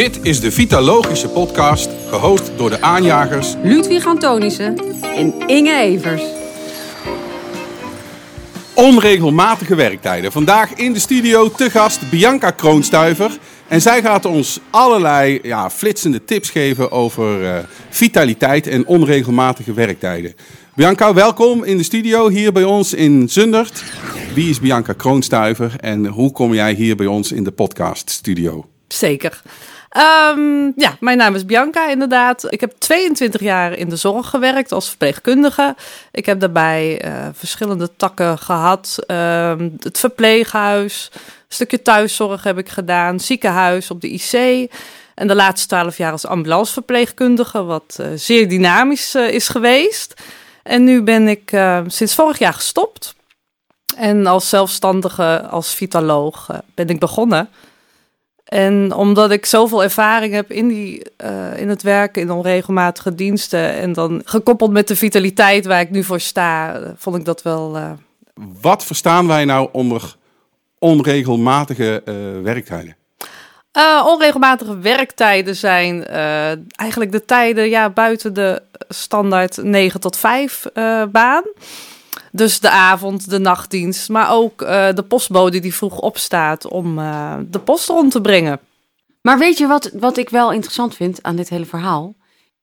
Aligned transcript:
Dit 0.00 0.18
is 0.22 0.40
de 0.40 0.50
Vitalogische 0.50 1.28
podcast, 1.28 1.90
gehost 2.08 2.50
door 2.56 2.70
de 2.70 2.80
aanjagers 2.80 3.54
Ludwig 3.62 4.06
Antonissen 4.06 4.76
en 5.02 5.48
Inge 5.48 5.74
Evers. 5.80 6.22
onregelmatige 8.74 9.74
werktijden. 9.74 10.32
Vandaag 10.32 10.74
in 10.74 10.92
de 10.92 10.98
studio 10.98 11.50
te 11.50 11.70
gast 11.70 12.10
Bianca 12.10 12.50
Kroonstuiver. 12.50 13.38
En 13.68 13.80
zij 13.80 14.02
gaat 14.02 14.24
ons 14.24 14.60
allerlei 14.70 15.38
ja, 15.42 15.70
flitsende 15.70 16.24
tips 16.24 16.50
geven 16.50 16.90
over 16.90 17.44
eh, 17.44 17.58
vitaliteit 17.88 18.66
en 18.66 18.86
onregelmatige 18.86 19.72
werktijden. 19.72 20.34
Bianca, 20.74 21.14
welkom 21.14 21.64
in 21.64 21.76
de 21.76 21.82
studio 21.84 22.28
hier 22.28 22.52
bij 22.52 22.64
ons 22.64 22.94
in 22.94 23.28
Zundert. 23.28 23.84
Wie 24.34 24.50
is 24.50 24.60
Bianca 24.60 24.92
Kroonstuiver 24.92 25.72
en 25.80 26.06
hoe 26.06 26.32
kom 26.32 26.54
jij 26.54 26.72
hier 26.72 26.96
bij 26.96 27.06
ons 27.06 27.32
in 27.32 27.44
de 27.44 27.52
podcaststudio? 27.52 28.66
Zeker. 28.88 29.42
Ehm, 29.90 30.70
ja, 30.76 30.96
mijn 31.00 31.16
naam 31.16 31.34
is 31.34 31.44
Bianca 31.44 31.88
inderdaad. 31.88 32.52
Ik 32.52 32.60
heb 32.60 32.72
22 32.78 33.40
jaar 33.40 33.72
in 33.72 33.88
de 33.88 33.96
zorg 33.96 34.28
gewerkt 34.28 34.72
als 34.72 34.88
verpleegkundige. 34.88 35.74
Ik 36.12 36.26
heb 36.26 36.40
daarbij 36.40 37.00
eh, 37.00 37.28
verschillende 37.32 37.96
takken 37.96 38.38
gehad. 38.38 38.98
Ehm, 39.06 39.68
het 39.80 39.98
verpleeghuis, 39.98 41.10
een 41.12 41.20
stukje 41.48 41.82
thuiszorg 41.82 42.42
heb 42.42 42.58
ik 42.58 42.68
gedaan, 42.68 43.20
ziekenhuis 43.20 43.90
op 43.90 44.00
de 44.00 44.08
IC. 44.08 44.70
En 45.14 45.26
de 45.26 45.34
laatste 45.34 45.68
12 45.68 45.96
jaar 45.96 46.12
als 46.12 46.26
ambulanceverpleegkundige, 46.26 47.62
wat 47.62 47.96
eh, 48.00 48.06
zeer 48.14 48.48
dynamisch 48.48 49.14
eh, 49.14 49.32
is 49.32 49.48
geweest. 49.48 50.14
En 50.62 50.84
nu 50.84 51.02
ben 51.02 51.28
ik 51.28 51.56
sinds 51.86 52.14
vorig 52.14 52.38
jaar 52.38 52.54
gestopt. 52.54 53.14
En 53.96 54.26
als 54.26 54.48
zelfstandige, 54.48 55.46
als 55.50 55.74
vitaloog 55.74 56.46
ben 56.74 56.88
ik 56.88 56.98
begonnen. 56.98 57.48
En 58.50 58.94
omdat 58.94 59.30
ik 59.30 59.46
zoveel 59.46 59.82
ervaring 59.82 60.34
heb 60.34 60.50
in, 60.50 60.68
die, 60.68 61.02
uh, 61.24 61.60
in 61.60 61.68
het 61.68 61.82
werken 61.82 62.22
in 62.22 62.30
onregelmatige 62.30 63.14
diensten. 63.14 63.72
En 63.72 63.92
dan 63.92 64.22
gekoppeld 64.24 64.70
met 64.70 64.88
de 64.88 64.96
vitaliteit 64.96 65.66
waar 65.66 65.80
ik 65.80 65.90
nu 65.90 66.04
voor 66.04 66.20
sta, 66.20 66.80
vond 66.96 67.16
ik 67.16 67.24
dat 67.24 67.42
wel. 67.42 67.76
Uh... 67.76 67.90
Wat 68.60 68.84
verstaan 68.84 69.26
wij 69.26 69.44
nou 69.44 69.68
onder 69.72 70.16
onregelmatige 70.78 72.02
uh, 72.04 72.42
werktijden? 72.42 72.96
onregelmatige 74.04 74.78
werktijden 74.78 75.56
zijn 75.56 76.06
eigenlijk 76.70 77.12
de 77.12 77.24
tijden 77.24 77.68
ja, 77.68 77.90
buiten 77.90 78.34
de 78.34 78.62
standaard 78.88 79.62
9 79.62 80.00
tot 80.00 80.16
5 80.16 80.66
baan. 81.10 81.42
Dus 82.32 82.60
de 82.60 82.70
avond, 82.70 83.30
de 83.30 83.38
nachtdienst, 83.38 84.08
maar 84.08 84.32
ook 84.32 84.62
uh, 84.62 84.88
de 84.94 85.02
postbode 85.02 85.60
die 85.60 85.74
vroeg 85.74 85.98
opstaat 85.98 86.66
om 86.66 86.98
uh, 86.98 87.36
de 87.46 87.58
post 87.58 87.88
rond 87.88 88.12
te 88.12 88.20
brengen. 88.20 88.60
Maar 89.22 89.38
weet 89.38 89.58
je 89.58 89.66
wat, 89.66 89.90
wat 89.92 90.16
ik 90.16 90.28
wel 90.28 90.52
interessant 90.52 90.94
vind 90.94 91.22
aan 91.22 91.36
dit 91.36 91.48
hele 91.48 91.64
verhaal? 91.64 92.14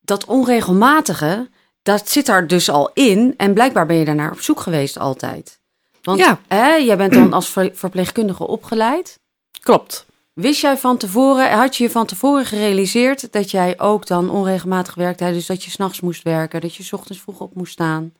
Dat 0.01 0.25
onregelmatige, 0.25 1.49
dat 1.83 2.09
zit 2.09 2.27
er 2.27 2.47
dus 2.47 2.69
al 2.69 2.91
in. 2.93 3.33
En 3.37 3.53
blijkbaar 3.53 3.85
ben 3.85 3.95
je 3.95 4.05
daarnaar 4.05 4.31
op 4.31 4.41
zoek 4.41 4.59
geweest 4.59 4.97
altijd. 4.99 5.59
Want 6.01 6.19
ja. 6.19 6.39
hè, 6.47 6.75
jij 6.75 6.97
bent 6.97 7.13
dan 7.13 7.33
als 7.33 7.49
verpleegkundige 7.73 8.47
opgeleid. 8.47 9.19
Klopt. 9.59 10.05
Wist 10.33 10.61
jij 10.61 10.77
van 10.77 10.97
tevoren, 10.97 11.51
had 11.51 11.75
je 11.75 11.83
je 11.83 11.89
van 11.89 12.05
tevoren 12.05 12.45
gerealiseerd 12.45 13.33
dat 13.33 13.51
jij 13.51 13.79
ook 13.79 14.07
dan 14.07 14.29
onregelmatig 14.29 14.95
werkte? 14.95 15.31
Dus 15.31 15.45
dat 15.45 15.63
je 15.63 15.71
s'nachts 15.71 16.01
moest 16.01 16.23
werken, 16.23 16.61
dat 16.61 16.75
je 16.75 16.83
s 16.83 16.93
ochtends 16.93 17.21
vroeg 17.21 17.39
op 17.39 17.55
moest 17.55 17.71
staan? 17.71 18.13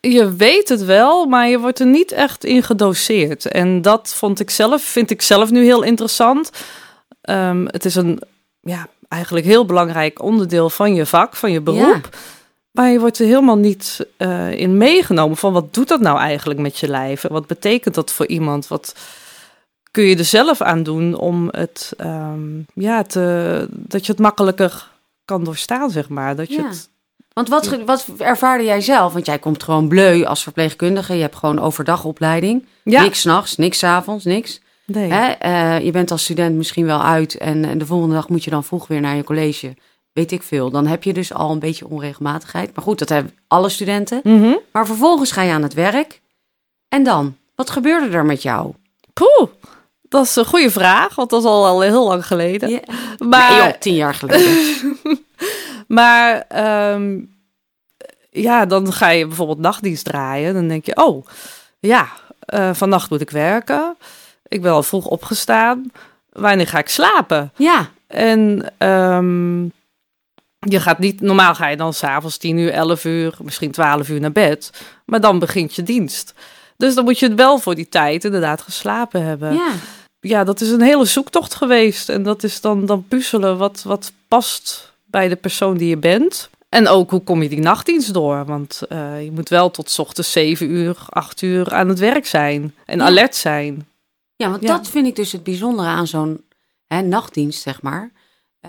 Je 0.00 0.36
weet 0.36 0.68
het 0.68 0.84
wel, 0.84 1.26
maar 1.26 1.48
je 1.48 1.58
wordt 1.58 1.80
er 1.80 1.86
niet 1.86 2.12
echt 2.12 2.44
in 2.44 2.62
gedoseerd. 2.62 3.46
En 3.46 3.82
dat 3.82 4.14
vond 4.14 4.40
ik 4.40 4.50
zelf, 4.50 4.82
vind 4.82 5.10
ik 5.10 5.22
zelf 5.22 5.50
nu 5.50 5.64
heel 5.64 5.82
interessant. 5.82 6.50
Um, 7.22 7.66
het 7.66 7.84
is 7.84 7.94
een 7.94 8.22
ja, 8.60 8.88
eigenlijk 9.08 9.46
heel 9.46 9.64
belangrijk 9.64 10.22
onderdeel 10.22 10.70
van 10.70 10.94
je 10.94 11.06
vak, 11.06 11.36
van 11.36 11.52
je 11.52 11.60
beroep. 11.60 12.08
Ja. 12.12 12.18
Maar 12.70 12.90
je 12.90 13.00
wordt 13.00 13.18
er 13.18 13.26
helemaal 13.26 13.58
niet 13.58 14.06
uh, 14.18 14.52
in 14.52 14.76
meegenomen 14.76 15.36
van 15.36 15.52
wat 15.52 15.74
doet 15.74 15.88
dat 15.88 16.00
nou 16.00 16.18
eigenlijk 16.18 16.60
met 16.60 16.78
je 16.78 16.88
lijf? 16.88 17.24
Wat 17.28 17.46
betekent 17.46 17.94
dat 17.94 18.12
voor 18.12 18.26
iemand? 18.26 18.68
Wat 18.68 18.94
kun 19.90 20.04
je 20.04 20.16
er 20.16 20.24
zelf 20.24 20.60
aan 20.60 20.82
doen 20.82 21.14
om 21.14 21.48
het, 21.50 21.92
um, 21.98 22.66
ja, 22.74 23.02
te, 23.02 23.66
dat 23.70 24.06
je 24.06 24.12
het 24.12 24.20
makkelijker 24.20 24.88
kan 25.24 25.44
doorstaan, 25.44 25.90
zeg 25.90 26.08
maar. 26.08 26.36
Dat 26.36 26.48
je 26.48 26.62
ja. 26.62 26.68
het 26.68 26.88
want 27.32 27.48
wat, 27.48 27.84
wat 27.84 28.06
ervaarde 28.18 28.64
jij 28.64 28.80
zelf? 28.80 29.12
Want 29.12 29.26
jij 29.26 29.38
komt 29.38 29.62
gewoon 29.62 29.88
bleu 29.88 30.24
als 30.24 30.42
verpleegkundige. 30.42 31.14
Je 31.14 31.20
hebt 31.20 31.36
gewoon 31.36 31.60
overdag 31.60 32.04
opleiding. 32.04 32.66
Ja. 32.84 33.02
Niks 33.02 33.24
nachts, 33.24 33.56
niks 33.56 33.84
avonds, 33.84 34.24
niks. 34.24 34.60
Nee. 34.86 35.12
Hè? 35.12 35.34
Uh, 35.44 35.84
je 35.84 35.90
bent 35.90 36.10
als 36.10 36.22
student 36.22 36.56
misschien 36.56 36.86
wel 36.86 37.02
uit 37.02 37.38
en, 37.38 37.64
en, 37.64 37.78
de 37.78 37.86
volgende 37.86 38.14
dag 38.14 38.28
moet 38.28 38.44
je 38.44 38.50
dan 38.50 38.64
vroeg 38.64 38.86
weer 38.86 39.00
naar 39.00 39.16
je 39.16 39.24
college. 39.24 39.74
Weet 40.12 40.32
ik 40.32 40.42
veel. 40.42 40.70
Dan 40.70 40.86
heb 40.86 41.02
je 41.02 41.12
dus 41.12 41.32
al 41.34 41.50
een 41.50 41.58
beetje 41.58 41.88
onregelmatigheid. 41.88 42.74
Maar 42.74 42.84
goed, 42.84 42.98
dat 42.98 43.08
hebben 43.08 43.34
alle 43.46 43.68
studenten. 43.68 44.20
Mm 44.22 44.42
-hmm. 44.42 44.58
Maar 44.72 44.86
vervolgens 44.86 45.32
ga 45.32 45.42
je 45.42 45.52
aan 45.52 45.62
het 45.62 45.74
werk. 45.74 46.20
En 46.88 47.02
dan? 47.02 47.36
Wat 47.54 47.70
gebeurde 47.70 48.16
er 48.16 48.24
met 48.24 48.42
jou? 48.42 48.72
Poeh, 49.12 49.48
dat 50.02 50.24
is 50.24 50.36
een 50.36 50.44
goede 50.44 50.70
vraag, 50.70 51.14
want 51.14 51.30
dat 51.30 51.40
is 51.40 51.46
al, 51.48 51.66
al 51.66 51.80
heel 51.80 52.06
lang 52.06 52.26
geleden. 52.26 52.68
Ja. 52.68 52.80
Maar... 53.18 53.50
Nee, 53.50 53.60
joh, 53.60 53.78
tien 53.78 53.94
jaar 53.94 54.14
geleden. 54.14 54.98
Maar 55.90 56.44
um, 56.92 57.34
ja, 58.30 58.66
dan 58.66 58.92
ga 58.92 59.08
je 59.08 59.26
bijvoorbeeld 59.26 59.58
nachtdienst 59.58 60.04
draaien. 60.04 60.54
Dan 60.54 60.68
denk 60.68 60.84
je, 60.84 60.96
oh 60.96 61.26
ja, 61.78 62.08
uh, 62.54 62.70
vannacht 62.72 63.10
moet 63.10 63.20
ik 63.20 63.30
werken. 63.30 63.96
Ik 64.48 64.62
ben 64.62 64.72
al 64.72 64.82
vroeg 64.82 65.06
opgestaan. 65.06 65.92
Wanneer 66.32 66.66
ga 66.66 66.78
ik 66.78 66.88
slapen? 66.88 67.52
Ja. 67.56 67.90
En 68.06 68.72
um, 68.78 69.72
je 70.58 70.80
gaat 70.80 70.98
niet, 70.98 71.20
normaal 71.20 71.54
ga 71.54 71.68
je 71.68 71.76
dan 71.76 71.94
s'avonds 71.94 72.36
10 72.36 72.56
uur, 72.58 72.72
11 72.72 73.04
uur, 73.04 73.36
misschien 73.42 73.70
12 73.70 74.08
uur 74.08 74.20
naar 74.20 74.32
bed. 74.32 74.70
Maar 75.04 75.20
dan 75.20 75.38
begint 75.38 75.74
je 75.74 75.82
dienst. 75.82 76.34
Dus 76.76 76.94
dan 76.94 77.04
moet 77.04 77.18
je 77.18 77.26
het 77.26 77.34
wel 77.34 77.58
voor 77.58 77.74
die 77.74 77.88
tijd 77.88 78.24
inderdaad 78.24 78.60
geslapen 78.60 79.24
hebben. 79.24 79.54
Ja. 79.54 79.72
Ja, 80.20 80.44
dat 80.44 80.60
is 80.60 80.70
een 80.70 80.80
hele 80.80 81.04
zoektocht 81.04 81.54
geweest. 81.54 82.08
En 82.08 82.22
dat 82.22 82.42
is 82.42 82.60
dan, 82.60 82.86
dan 82.86 83.04
puzzelen 83.08 83.58
wat, 83.58 83.82
wat 83.82 84.12
past 84.28 84.89
bij 85.10 85.28
de 85.28 85.36
persoon 85.36 85.76
die 85.76 85.88
je 85.88 85.96
bent. 85.96 86.50
En 86.68 86.88
ook 86.88 87.10
hoe 87.10 87.22
kom 87.22 87.42
je 87.42 87.48
die 87.48 87.60
nachtdienst 87.60 88.14
door? 88.14 88.44
Want 88.44 88.82
uh, 88.88 89.24
je 89.24 89.32
moet 89.32 89.48
wel 89.48 89.70
tot 89.70 89.98
ochtends 89.98 90.32
7 90.32 90.70
uur, 90.70 90.96
8 91.08 91.42
uur 91.42 91.72
aan 91.72 91.88
het 91.88 91.98
werk 91.98 92.26
zijn 92.26 92.74
en 92.86 92.98
ja. 92.98 93.04
alert 93.04 93.36
zijn. 93.36 93.88
Ja, 94.36 94.50
want 94.50 94.62
ja. 94.62 94.76
dat 94.76 94.88
vind 94.88 95.06
ik 95.06 95.16
dus 95.16 95.32
het 95.32 95.42
bijzondere 95.42 95.88
aan 95.88 96.06
zo'n 96.06 96.44
nachtdienst, 97.04 97.62
zeg 97.62 97.82
maar. 97.82 98.10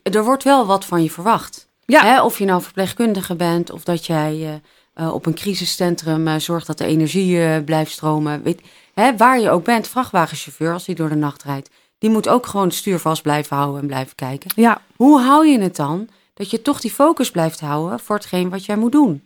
Er 0.04 0.24
wordt 0.24 0.44
wel 0.44 0.66
wat 0.66 0.86
van 0.86 1.04
je 1.04 1.12
verwacht. 1.12 1.68
Ja. 1.86 2.04
Hè, 2.04 2.22
of 2.22 2.38
je 2.38 2.46
nou 2.46 2.62
verpleegkundige 2.62 3.36
bent 3.36 3.72
of 3.72 3.84
dat 3.84 4.06
jij 4.06 4.36
uh, 4.36 5.06
uh, 5.06 5.14
op 5.14 5.26
een 5.26 5.34
crisiscentrum 5.34 6.40
zorgt 6.40 6.68
dat 6.68 6.78
de 6.78 6.86
energie 6.86 7.62
blijft 7.64 7.92
stromen. 7.92 8.44
Weet, 8.44 8.62
hè, 8.94 9.18
waar 9.18 9.40
je 9.40 9.50
ook 9.50 9.64
bent, 9.64 9.88
vrachtwagenchauffeur, 9.88 10.74
als 10.74 10.86
hij 10.86 10.96
door 10.96 11.10
de 11.10 11.16
nacht 11.16 11.44
rijdt, 11.44 11.70
die 11.98 12.10
moet 12.10 12.30
ook 12.30 12.46
gewoon 12.46 12.66
het 12.66 12.76
stuur 12.76 13.00
vast 13.00 13.22
blijven 13.22 13.56
houden 13.56 13.82
en 13.82 13.88
blijven 13.88 14.16
kijken. 14.16 14.52
Ja. 14.56 14.82
Hoe 14.96 15.20
hou 15.20 15.48
je 15.48 15.60
het 15.60 15.76
dan 15.76 16.10
dat 16.42 16.52
je 16.52 16.62
toch 16.62 16.80
die 16.80 16.92
focus 16.92 17.32
blijft 17.32 17.60
houden 17.60 18.00
voor 18.00 18.16
hetgeen 18.16 18.50
wat 18.50 18.66
jij 18.66 18.76
moet 18.76 18.92
doen. 18.92 19.24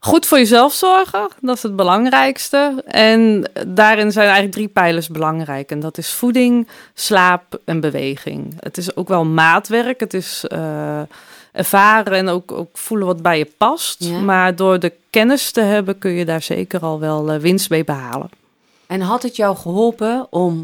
Goed 0.00 0.26
voor 0.26 0.38
jezelf 0.38 0.72
zorgen, 0.72 1.28
dat 1.40 1.56
is 1.56 1.62
het 1.62 1.76
belangrijkste. 1.76 2.82
En 2.86 3.50
daarin 3.66 4.12
zijn 4.12 4.24
eigenlijk 4.24 4.54
drie 4.54 4.68
pijlers 4.68 5.08
belangrijk. 5.08 5.70
En 5.70 5.80
dat 5.80 5.98
is 5.98 6.12
voeding, 6.12 6.68
slaap 6.94 7.60
en 7.64 7.80
beweging. 7.80 8.54
Het 8.60 8.76
is 8.76 8.96
ook 8.96 9.08
wel 9.08 9.24
maatwerk. 9.24 10.00
Het 10.00 10.14
is 10.14 10.44
uh, 10.48 11.00
ervaren 11.52 12.12
en 12.12 12.28
ook, 12.28 12.52
ook, 12.52 12.78
voelen 12.78 13.06
wat 13.06 13.22
bij 13.22 13.38
je 13.38 13.50
past. 13.56 14.04
Ja. 14.04 14.18
Maar 14.20 14.56
door 14.56 14.78
de 14.78 14.92
kennis 15.10 15.50
te 15.50 15.60
hebben 15.60 15.98
kun 15.98 16.10
je 16.10 16.24
daar 16.24 16.42
zeker 16.42 16.80
al 16.80 17.00
wel 17.00 17.34
uh, 17.34 17.40
winst 17.40 17.70
mee 17.70 17.84
behalen. 17.84 18.30
En 18.86 19.00
had 19.00 19.22
het 19.22 19.36
jou 19.36 19.56
geholpen 19.56 20.26
om, 20.30 20.62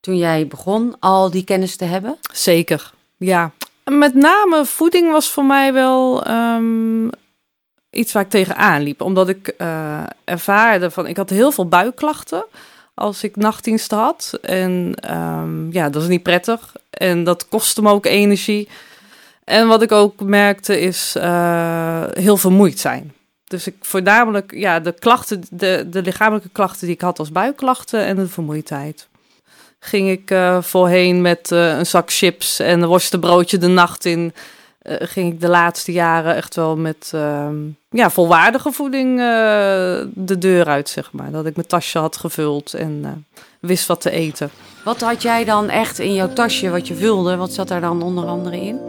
toen 0.00 0.16
jij 0.16 0.46
begon, 0.46 0.96
al 0.98 1.30
die 1.30 1.44
kennis 1.44 1.76
te 1.76 1.84
hebben? 1.84 2.16
Zeker, 2.32 2.92
ja. 3.16 3.52
Met 3.88 4.14
name 4.14 4.64
voeding 4.64 5.10
was 5.10 5.30
voor 5.30 5.44
mij 5.44 5.72
wel 5.72 6.30
um, 6.30 7.10
iets 7.90 8.12
waar 8.12 8.22
ik 8.22 8.30
tegenaan 8.30 8.82
liep. 8.82 9.00
Omdat 9.00 9.28
ik 9.28 9.54
uh, 9.58 10.02
ervaarde 10.24 10.90
van, 10.90 11.06
ik 11.06 11.16
had 11.16 11.30
heel 11.30 11.50
veel 11.50 11.68
buikklachten 11.68 12.44
als 12.94 13.22
ik 13.22 13.36
nachtdienst 13.36 13.90
had. 13.90 14.38
En 14.42 14.94
um, 15.14 15.72
ja, 15.72 15.90
dat 15.90 16.02
is 16.02 16.08
niet 16.08 16.22
prettig. 16.22 16.72
En 16.90 17.24
dat 17.24 17.48
kostte 17.48 17.82
me 17.82 17.90
ook 17.90 18.06
energie. 18.06 18.68
En 19.44 19.68
wat 19.68 19.82
ik 19.82 19.92
ook 19.92 20.20
merkte 20.20 20.80
is 20.80 21.14
uh, 21.16 22.04
heel 22.10 22.36
vermoeid 22.36 22.78
zijn. 22.78 23.12
Dus 23.44 23.66
ik 23.66 23.76
voornamelijk, 23.80 24.52
ja, 24.54 24.80
de 24.80 24.92
klachten, 24.92 25.42
de, 25.50 25.86
de 25.90 26.02
lichamelijke 26.02 26.48
klachten 26.52 26.86
die 26.86 26.94
ik 26.94 27.00
had 27.00 27.18
als 27.18 27.32
buikklachten 27.32 28.04
en 28.04 28.16
de 28.16 28.28
vermoeidheid 28.28 29.08
ging 29.80 30.10
ik 30.10 30.30
uh, 30.30 30.62
voorheen 30.62 31.22
met 31.22 31.50
uh, 31.50 31.78
een 31.78 31.86
zak 31.86 32.10
chips 32.12 32.58
en 32.58 32.82
een 32.82 32.88
worstenbroodje 32.88 33.58
de 33.58 33.66
nacht 33.66 34.04
in. 34.04 34.32
Uh, 34.82 34.96
ging 34.98 35.32
ik 35.32 35.40
de 35.40 35.48
laatste 35.48 35.92
jaren 35.92 36.34
echt 36.34 36.54
wel 36.54 36.76
met 36.76 37.10
ehm, 37.14 37.54
ja, 37.90 38.10
volwaardige 38.10 38.72
voeding 38.72 39.18
de 40.14 40.38
deur 40.38 40.66
uit, 40.66 40.88
zeg 40.88 41.12
maar. 41.12 41.30
Dat 41.30 41.46
ik 41.46 41.56
mijn 41.56 41.66
tasje 41.66 41.98
had 41.98 42.16
gevuld 42.16 42.74
en 42.74 43.26
wist 43.60 43.86
wat 43.86 44.00
te 44.00 44.10
eten. 44.10 44.50
Wat 44.84 45.00
had 45.00 45.22
jij 45.22 45.44
dan 45.44 45.68
echt 45.68 45.98
in 45.98 46.14
jouw 46.14 46.32
tasje 46.32 46.70
wat 46.70 46.88
je 46.88 46.94
vulde? 46.94 47.36
Wat 47.36 47.52
zat 47.52 47.68
daar 47.68 47.80
dan 47.80 48.02
onder 48.02 48.24
andere 48.24 48.60
in? 48.60 48.80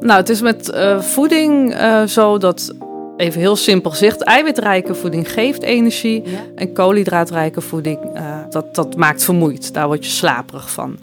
Nou, 0.00 0.20
het 0.20 0.28
is 0.28 0.40
met 0.40 0.72
voeding 1.00 1.74
zo 2.06 2.38
dat, 2.38 2.74
even 3.18 3.40
heel 3.40 3.56
simpel 3.56 3.90
gezegd, 3.90 4.22
eiwitrijke 4.22 4.94
voeding 4.94 5.32
geeft 5.32 5.62
energie. 5.62 6.22
Ja. 6.24 6.38
En 6.54 6.72
koolhydraatrijke 6.72 7.60
voeding, 7.60 7.98
uh, 8.16 8.36
dat, 8.50 8.74
dat 8.74 8.96
maakt 8.96 9.24
vermoeid. 9.24 9.74
Daar 9.74 9.86
word 9.86 10.04
je 10.04 10.10
slaperig 10.10 10.70
van. 10.70 10.98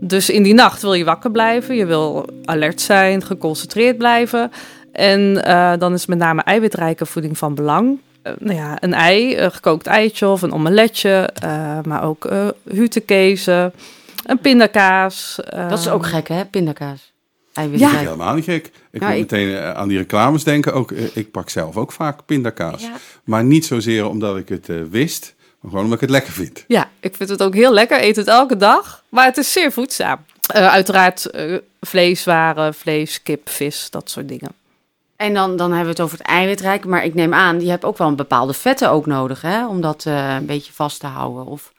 Dus 0.00 0.30
in 0.30 0.42
die 0.42 0.54
nacht 0.54 0.82
wil 0.82 0.94
je 0.94 1.04
wakker 1.04 1.30
blijven, 1.30 1.74
je 1.74 1.86
wil 1.86 2.26
alert 2.44 2.80
zijn, 2.80 3.24
geconcentreerd 3.24 3.98
blijven. 3.98 4.50
En 4.92 5.34
dan 5.78 5.92
is 5.92 6.06
met 6.06 6.18
name 6.18 6.42
eiwitrijke 6.42 7.06
voeding 7.06 7.38
van 7.38 7.54
belang. 7.54 7.98
nou 8.38 8.56
ja, 8.56 8.76
een 8.80 8.94
ei, 8.94 9.38
een 9.38 9.52
gekookt 9.52 9.86
eitje 9.86 10.28
of 10.28 10.42
een 10.42 10.52
omeletje, 10.52 11.30
maar 11.86 12.02
ook 12.02 12.24
uh, 12.24 12.48
hutekezen, 12.64 13.72
een 14.26 14.38
pindakaas. 14.38 15.40
dat 15.68 15.78
is 15.78 15.88
ook 15.88 16.06
gek, 16.06 16.28
hè, 16.28 16.44
pindakaas? 16.44 17.12
Ja. 17.66 17.90
Helemaal 17.90 18.34
niet 18.34 18.44
gek. 18.44 18.70
Ik 18.90 19.00
moet 19.00 19.10
meteen 19.10 19.56
eh, 19.56 19.74
aan 19.74 19.88
die 19.88 19.98
reclames 19.98 20.44
denken. 20.44 20.74
Ook, 20.74 20.92
eh, 20.92 21.16
ik 21.16 21.30
pak 21.30 21.50
zelf 21.50 21.76
ook 21.76 21.92
vaak 21.92 22.26
pindakaas. 22.26 22.88
Maar 23.24 23.44
niet 23.44 23.66
zozeer 23.66 24.08
omdat 24.08 24.36
ik 24.36 24.48
het 24.48 24.68
uh, 24.68 24.82
wist, 24.90 25.34
maar 25.60 25.70
gewoon 25.70 25.84
omdat 25.84 26.02
ik 26.02 26.08
het 26.08 26.16
lekker 26.16 26.32
vind. 26.32 26.64
Ja, 26.66 26.88
ik 27.00 27.16
vind 27.16 27.28
het 27.28 27.42
ook 27.42 27.54
heel 27.54 27.72
lekker. 27.72 28.02
Eet 28.02 28.16
het 28.16 28.26
elke 28.26 28.56
dag. 28.56 29.04
Maar 29.08 29.24
het 29.24 29.36
is 29.36 29.52
zeer 29.52 29.72
voedzaam. 29.72 30.18
Uh, 30.56 30.68
uiteraard 30.68 31.30
vleeswaren, 31.80 32.74
vlees, 32.74 33.22
kip, 33.22 33.48
vis, 33.48 33.90
dat 33.90 34.10
soort 34.10 34.28
dingen. 34.28 34.50
En 35.16 35.34
dan, 35.34 35.56
dan 35.56 35.68
hebben 35.68 35.84
we 35.84 35.90
het 35.90 36.00
over 36.00 36.18
het 36.18 36.26
eiwitrijk. 36.26 36.84
Maar 36.84 37.04
ik 37.04 37.14
neem 37.14 37.34
aan, 37.34 37.60
je 37.60 37.70
hebt 37.70 37.84
ook 37.84 37.98
wel 37.98 38.08
een 38.08 38.16
bepaalde 38.16 38.52
vetten 38.52 38.90
ook 38.90 39.06
nodig, 39.06 39.42
hè? 39.42 39.66
Om 39.66 39.80
dat 39.80 40.04
een 40.04 40.46
beetje 40.46 40.72
vast 40.72 41.00
te 41.00 41.06
houden. 41.06 41.46
Of... 41.46 41.72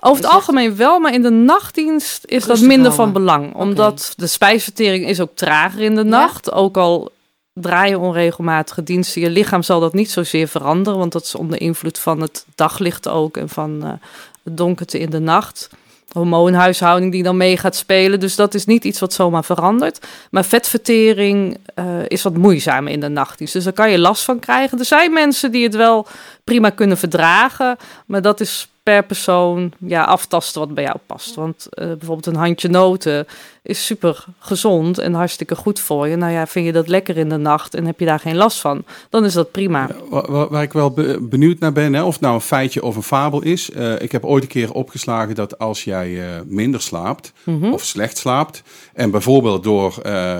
Over 0.00 0.24
het 0.24 0.32
algemeen 0.32 0.76
wel, 0.76 0.98
maar 0.98 1.14
in 1.14 1.22
de 1.22 1.30
nachtdienst 1.30 2.22
is 2.26 2.44
dat 2.44 2.60
minder 2.60 2.92
van 2.92 3.12
belang. 3.12 3.54
Omdat 3.54 4.12
de 4.16 4.26
spijsvertering 4.26 5.08
is 5.08 5.20
ook 5.20 5.30
trager 5.34 5.80
in 5.80 5.94
de 5.94 6.04
nacht. 6.04 6.52
Ook 6.52 6.76
al 6.76 7.10
draaien 7.52 8.00
onregelmatige 8.00 8.82
diensten, 8.82 9.20
je 9.20 9.30
lichaam 9.30 9.62
zal 9.62 9.80
dat 9.80 9.94
niet 9.94 10.10
zozeer 10.10 10.48
veranderen. 10.48 10.98
Want 10.98 11.12
dat 11.12 11.22
is 11.22 11.34
onder 11.34 11.60
invloed 11.60 11.98
van 11.98 12.20
het 12.20 12.44
daglicht 12.54 13.08
ook 13.08 13.36
en 13.36 13.48
van 13.48 13.80
uh, 13.84 13.92
het 14.44 14.56
donkerte 14.56 14.98
in 14.98 15.10
de 15.10 15.18
nacht. 15.18 15.68
Hormoonhuishouding 16.12 17.12
die 17.12 17.22
dan 17.22 17.36
mee 17.36 17.56
gaat 17.56 17.76
spelen. 17.76 18.20
Dus 18.20 18.36
dat 18.36 18.54
is 18.54 18.64
niet 18.64 18.84
iets 18.84 19.00
wat 19.00 19.12
zomaar 19.12 19.44
verandert. 19.44 20.06
Maar 20.30 20.44
vetvertering 20.44 21.58
uh, 21.74 21.84
is 22.06 22.22
wat 22.22 22.36
moeizamer 22.36 22.92
in 22.92 23.00
de 23.00 23.08
nachtdienst. 23.08 23.52
Dus 23.52 23.64
daar 23.64 23.72
kan 23.72 23.90
je 23.90 23.98
last 23.98 24.24
van 24.24 24.38
krijgen. 24.38 24.78
Er 24.78 24.84
zijn 24.84 25.12
mensen 25.12 25.52
die 25.52 25.64
het 25.64 25.74
wel 25.74 26.06
prima 26.44 26.70
kunnen 26.70 26.98
verdragen. 26.98 27.76
Maar 28.06 28.22
dat 28.22 28.40
is 28.40 28.68
per 28.88 29.04
persoon 29.04 29.72
ja, 29.78 30.04
aftasten 30.04 30.60
wat 30.60 30.74
bij 30.74 30.84
jou 30.84 30.96
past. 31.06 31.34
Want 31.34 31.66
uh, 31.70 31.86
bijvoorbeeld 31.86 32.26
een 32.26 32.34
handje 32.34 32.68
noten 32.68 33.26
is 33.68 33.86
super 33.86 34.24
gezond 34.38 34.98
en 34.98 35.14
hartstikke 35.14 35.54
goed 35.54 35.80
voor 35.80 36.08
je. 36.08 36.16
Nou 36.16 36.32
ja, 36.32 36.46
vind 36.46 36.66
je 36.66 36.72
dat 36.72 36.88
lekker 36.88 37.16
in 37.16 37.28
de 37.28 37.36
nacht 37.36 37.74
en 37.74 37.86
heb 37.86 37.98
je 37.98 38.06
daar 38.06 38.20
geen 38.20 38.36
last 38.36 38.60
van, 38.60 38.84
dan 39.10 39.24
is 39.24 39.32
dat 39.32 39.50
prima. 39.50 39.88
waar, 40.10 40.48
waar, 40.48 40.62
ik 40.62 40.72
wel 40.72 40.94
benieuwd 41.20 41.58
naar 41.58 41.72
ben, 41.72 41.94
hè, 41.94 42.02
of 42.02 42.12
het 42.12 42.20
nou 42.20 42.34
een 42.34 42.40
feitje 42.40 42.82
of 42.82 42.96
een 42.96 43.02
fabel 43.02 43.42
is. 43.42 43.70
Uh, 43.70 44.00
ik 44.00 44.12
heb 44.12 44.24
ooit 44.24 44.42
een 44.42 44.48
keer 44.48 44.72
opgeslagen 44.72 45.34
dat 45.34 45.58
als 45.58 45.84
jij 45.84 46.08
uh, 46.10 46.24
minder 46.46 46.80
slaapt 46.80 47.32
mm 47.44 47.60
-hmm. 47.60 47.72
of 47.72 47.84
slecht 47.84 48.18
slaapt 48.18 48.62
en 48.94 49.10
bijvoorbeeld 49.10 49.62
door 49.62 49.94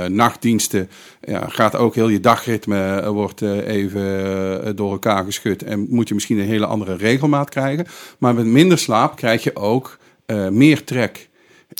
nachtdiensten 0.08 0.90
ja, 1.20 1.46
gaat 1.48 1.76
ook 1.76 1.94
heel 1.94 2.08
je 2.08 2.20
dagritme 2.20 3.10
wordt 3.12 3.42
even 3.42 4.76
door 4.76 4.92
elkaar 4.92 5.24
geschud 5.24 5.62
en 5.62 5.86
moet 5.90 6.08
je 6.08 6.14
misschien 6.14 6.38
een 6.38 6.46
hele 6.46 6.66
andere 6.66 6.96
regelmaat 6.96 7.50
krijgen. 7.50 7.86
Maar 8.18 8.34
met 8.38 8.46
minder 8.46 8.78
slaap 8.78 9.16
krijg 9.16 9.42
je 9.42 9.56
ook 9.56 9.98
uh, 10.26 10.48
meer 10.48 10.84
trek 10.84 11.28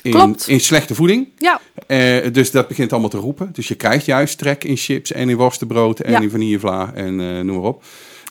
in, 0.02 0.37
in 0.46 0.60
slechte 0.60 0.94
voeding. 0.94 1.28
Ja. 1.38 1.60
Uh, 1.87 2.32
dus 2.32 2.50
dat 2.50 2.69
begint 2.69 2.93
allemaal 2.93 3.10
te 3.10 3.16
roepen. 3.16 3.50
Dus 3.52 3.69
je 3.69 3.75
krijgt 3.75 4.05
juist 4.05 4.38
trek 4.38 4.64
in 4.64 4.76
chips 4.76 5.12
en 5.12 5.28
in 5.28 5.37
worstenbrood 5.37 6.00
en 6.00 6.12
ja. 6.12 6.20
in 6.20 6.31
vanillevla 6.31 6.93
en 6.94 7.20
uh, 7.20 7.40
noem 7.40 7.56
maar 7.56 7.69
op. 7.69 7.82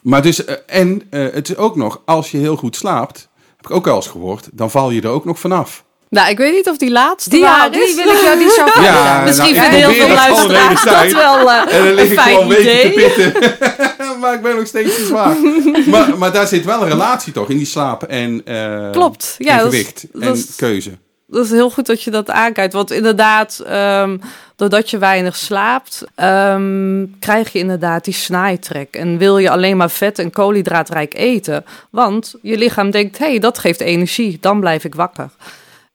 Maar 0.02 0.22
dus, 0.22 0.46
en 0.66 1.02
het 1.10 1.50
is 1.50 1.56
ook 1.56 1.76
nog, 1.76 2.02
als 2.06 2.32
je 2.32 2.38
heel 2.38 2.56
goed 2.56 2.76
slaapt, 2.76 3.28
heb 3.56 3.66
ik 3.66 3.72
ook 3.72 3.86
wel 3.86 3.96
eens 3.96 4.08
gehoord, 4.08 4.50
dan 4.54 4.72
val 4.72 4.92
je 4.92 5.02
er 5.02 5.10
ook 5.10 5.26
nog 5.26 5.40
vanaf. 5.40 5.86
Nou, 6.10 6.30
ik 6.30 6.38
weet 6.38 6.54
niet 6.54 6.70
of 6.70 6.78
die 6.78 6.92
laatste 6.92 7.30
die, 7.30 7.42
waar 7.42 7.72
die 7.72 7.96
wil 7.96 8.14
ik 8.14 8.22
jou 8.22 8.38
niet 8.38 8.52
zo. 8.52 8.66
Ja, 8.82 9.24
Misschien 9.26 9.56
nou, 9.56 9.70
vinden 9.70 9.92
heel 9.92 10.06
veel 10.06 10.16
luisteraars 10.16 10.84
dat 10.84 11.12
wel 11.12 11.42
uh, 11.42 11.74
En 11.74 11.84
dan 11.84 11.94
lig 11.94 12.12
ik 12.12 12.20
gewoon 12.20 12.48
weken 12.48 12.82
te 12.82 12.92
pitten. 12.96 13.34
maar 14.22 14.34
ik 14.34 14.42
ben 14.42 14.56
nog 14.56 14.68
steeds 14.68 14.96
te 14.96 15.06
zwaar. 15.06 15.38
maar, 15.94 16.18
maar 16.18 16.32
daar 16.32 16.48
zit 16.48 16.66
wel 16.66 16.82
een 16.82 16.90
relatie 16.90 17.34
toch 17.34 17.50
in 17.50 17.58
die 17.58 17.66
slaap 17.66 18.04
en, 18.04 18.42
uh, 18.46 18.92
Klopt. 18.92 19.36
Ja, 19.38 19.54
en 19.54 19.60
gewicht 19.60 20.06
dat 20.12 20.22
en 20.22 20.34
is, 20.34 20.56
keuze. 20.56 20.98
Dat 21.30 21.46
is 21.46 21.52
heel 21.52 21.70
goed 21.70 21.86
dat 21.86 22.04
je 22.04 22.12
dat 22.12 22.30
aankijkt. 22.30 22.74
Want 22.74 22.92
inderdaad, 22.92 23.64
um, 23.70 24.22
doordat 24.56 24.90
je 24.90 24.98
weinig 24.98 25.36
slaapt, 25.36 26.04
um, 26.16 27.16
krijg 27.20 27.52
je 27.52 27.60
inderdaad 27.60 28.06
die 28.06 28.14
snaaitrek. 28.14 28.96
En 28.96 29.18
wil 29.18 29.38
je 29.38 29.50
alleen 29.50 29.78
maar 29.78 29.90
vet 29.90 30.20
en 30.20 30.32
koolhydraatrijk 30.32 31.14
eten. 31.14 31.66
Want 31.90 32.36
je 32.42 32.58
lichaam 32.58 32.92
denkt, 32.92 33.18
hé, 33.18 33.26
hey, 33.26 33.40
dat 33.40 33.58
geeft 33.58 33.82
energie. 33.82 34.38
Dan 34.42 34.60
blijf 34.60 34.84
ik 34.84 34.96
wakker. 34.96 35.30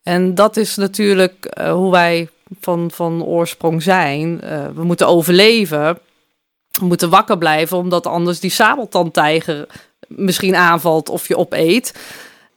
En 0.03 0.35
dat 0.35 0.57
is 0.57 0.77
natuurlijk 0.77 1.57
uh, 1.61 1.73
hoe 1.73 1.91
wij 1.91 2.29
van, 2.61 2.91
van 2.95 3.25
oorsprong 3.25 3.83
zijn. 3.83 4.41
Uh, 4.45 4.65
we 4.75 4.85
moeten 4.85 5.07
overleven. 5.07 5.99
We 6.81 6.85
moeten 6.85 7.11
wakker 7.11 7.39
blijven, 7.39 7.77
omdat 7.77 8.07
anders 8.07 8.41
die 8.41 8.51
sabeltandtijger 8.51 9.67
misschien 10.09 10.57
aanvalt 10.57 11.09
of 11.09 11.29
je 11.29 11.37
opeet. 11.37 11.95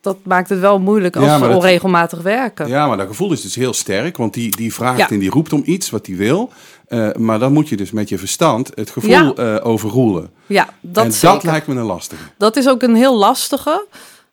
Dat 0.01 0.17
maakt 0.23 0.49
het 0.49 0.59
wel 0.59 0.79
moeilijk 0.79 1.15
als 1.15 1.25
ja, 1.25 1.39
we 1.39 1.47
onregelmatig 1.47 2.21
werken. 2.21 2.67
Ja, 2.67 2.87
maar 2.87 2.97
dat 2.97 3.07
gevoel 3.07 3.31
is 3.31 3.41
dus 3.41 3.55
heel 3.55 3.73
sterk. 3.73 4.17
Want 4.17 4.33
die, 4.33 4.55
die 4.55 4.73
vraagt 4.73 4.97
ja. 4.97 5.09
en 5.09 5.19
die 5.19 5.29
roept 5.29 5.53
om 5.53 5.61
iets 5.65 5.89
wat 5.89 6.05
hij 6.05 6.15
wil. 6.15 6.51
Uh, 6.87 7.11
maar 7.13 7.39
dan 7.39 7.53
moet 7.53 7.69
je 7.69 7.77
dus 7.77 7.91
met 7.91 8.09
je 8.09 8.17
verstand 8.17 8.71
het 8.75 8.89
gevoel 8.89 9.11
ja. 9.11 9.33
uh, 9.39 9.65
overroelen. 9.65 10.29
Ja, 10.45 10.69
dat 10.81 11.05
en 11.05 11.13
zeker. 11.13 11.35
dat 11.35 11.43
lijkt 11.43 11.67
me 11.67 11.75
een 11.75 11.85
lastige. 11.85 12.23
Dat 12.37 12.55
is 12.55 12.67
ook 12.67 12.81
een 12.81 12.95
heel 12.95 13.17
lastige. 13.17 13.85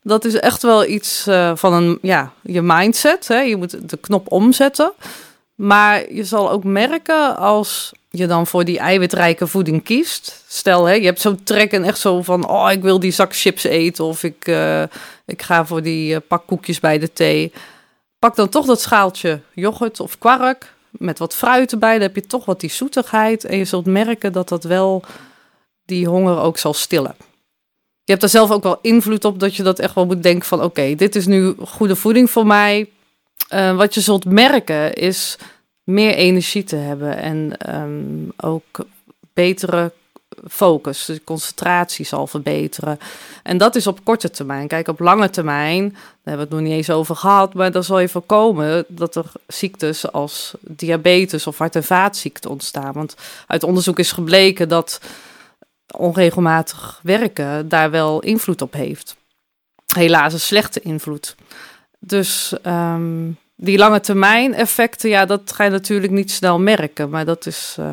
Dat 0.02 0.24
is 0.24 0.34
echt 0.34 0.62
wel 0.62 0.86
iets 0.86 1.26
uh, 1.28 1.52
van 1.54 1.72
een, 1.72 1.98
ja, 2.02 2.32
je 2.42 2.62
mindset. 2.62 3.28
Hè? 3.28 3.40
Je 3.40 3.56
moet 3.56 3.90
de 3.90 3.96
knop 3.96 4.32
omzetten. 4.32 4.92
Maar 5.54 6.12
je 6.12 6.24
zal 6.24 6.50
ook 6.50 6.64
merken 6.64 7.36
als 7.36 7.92
je 8.14 8.26
dan 8.26 8.46
voor 8.46 8.64
die 8.64 8.78
eiwitrijke 8.78 9.46
voeding 9.46 9.82
kiest. 9.82 10.44
Stel, 10.48 10.84
hè, 10.84 10.94
je 10.94 11.04
hebt 11.04 11.20
zo'n 11.20 11.42
trek 11.42 11.72
en 11.72 11.84
echt 11.84 11.98
zo 11.98 12.22
van... 12.22 12.48
oh, 12.48 12.70
ik 12.70 12.82
wil 12.82 13.00
die 13.00 13.10
zak 13.10 13.36
chips 13.36 13.64
eten... 13.64 14.04
of 14.04 14.22
ik, 14.22 14.48
uh, 14.48 14.82
ik 15.26 15.42
ga 15.42 15.66
voor 15.66 15.82
die 15.82 16.14
uh, 16.14 16.18
pak 16.28 16.46
koekjes 16.46 16.80
bij 16.80 16.98
de 16.98 17.12
thee. 17.12 17.52
Pak 18.18 18.36
dan 18.36 18.48
toch 18.48 18.66
dat 18.66 18.80
schaaltje 18.80 19.40
yoghurt 19.54 20.00
of 20.00 20.18
kwark... 20.18 20.74
met 20.90 21.18
wat 21.18 21.34
fruit 21.34 21.72
erbij. 21.72 21.92
Dan 21.92 22.02
heb 22.02 22.14
je 22.14 22.26
toch 22.26 22.44
wat 22.44 22.60
die 22.60 22.70
zoetigheid. 22.70 23.44
En 23.44 23.56
je 23.56 23.64
zult 23.64 23.86
merken 23.86 24.32
dat 24.32 24.48
dat 24.48 24.64
wel 24.64 25.02
die 25.84 26.06
honger 26.06 26.38
ook 26.38 26.58
zal 26.58 26.74
stillen. 26.74 27.14
Je 28.04 28.12
hebt 28.12 28.22
er 28.22 28.28
zelf 28.28 28.50
ook 28.50 28.62
wel 28.62 28.78
invloed 28.82 29.24
op... 29.24 29.40
dat 29.40 29.56
je 29.56 29.62
dat 29.62 29.78
echt 29.78 29.94
wel 29.94 30.06
moet 30.06 30.22
denken 30.22 30.48
van... 30.48 30.62
oké, 30.62 30.94
dit 30.94 31.16
is 31.16 31.26
nu 31.26 31.54
goede 31.58 31.96
voeding 31.96 32.30
voor 32.30 32.46
mij... 32.46 32.90
Uh, 33.54 33.76
wat 33.76 33.94
je 33.94 34.00
zult 34.00 34.24
merken 34.24 34.92
is 34.94 35.38
meer 35.84 36.14
energie 36.14 36.64
te 36.64 36.76
hebben 36.76 37.16
en 37.16 37.74
um, 37.74 38.32
ook 38.36 38.86
betere 39.32 39.92
focus, 40.48 41.04
de 41.04 41.24
concentratie 41.24 42.04
zal 42.04 42.26
verbeteren. 42.26 42.98
En 43.42 43.58
dat 43.58 43.74
is 43.74 43.86
op 43.86 44.04
korte 44.04 44.30
termijn. 44.30 44.68
Kijk, 44.68 44.88
op 44.88 45.00
lange 45.00 45.30
termijn, 45.30 45.88
daar 45.88 46.00
hebben 46.22 46.34
we 46.34 46.40
het 46.40 46.50
nog 46.50 46.60
niet 46.60 46.78
eens 46.78 46.90
over 46.90 47.16
gehad, 47.16 47.54
maar 47.54 47.72
dan 47.72 47.84
zal 47.84 47.98
je 47.98 48.08
voorkomen 48.08 48.84
dat 48.88 49.16
er 49.16 49.32
ziektes 49.46 50.12
als 50.12 50.54
diabetes 50.60 51.46
of 51.46 51.58
hart- 51.58 51.76
en 51.76 51.84
vaatziekten 51.84 52.50
ontstaan. 52.50 52.92
Want 52.92 53.16
uit 53.46 53.62
onderzoek 53.62 53.98
is 53.98 54.12
gebleken 54.12 54.68
dat 54.68 55.00
onregelmatig 55.96 57.00
werken 57.02 57.68
daar 57.68 57.90
wel 57.90 58.20
invloed 58.20 58.62
op 58.62 58.72
heeft. 58.72 59.16
Helaas 59.94 60.32
een 60.32 60.40
slechte 60.40 60.80
invloed. 60.80 61.36
Dus 61.98 62.54
um, 62.66 63.38
die 63.62 63.78
lange 63.78 64.00
termijn 64.00 64.54
effecten, 64.54 65.10
ja, 65.10 65.24
dat 65.24 65.52
ga 65.52 65.64
je 65.64 65.70
natuurlijk 65.70 66.12
niet 66.12 66.30
snel 66.30 66.58
merken. 66.58 67.10
Maar 67.10 67.24
dat 67.24 67.46
is, 67.46 67.76
uh, 67.80 67.92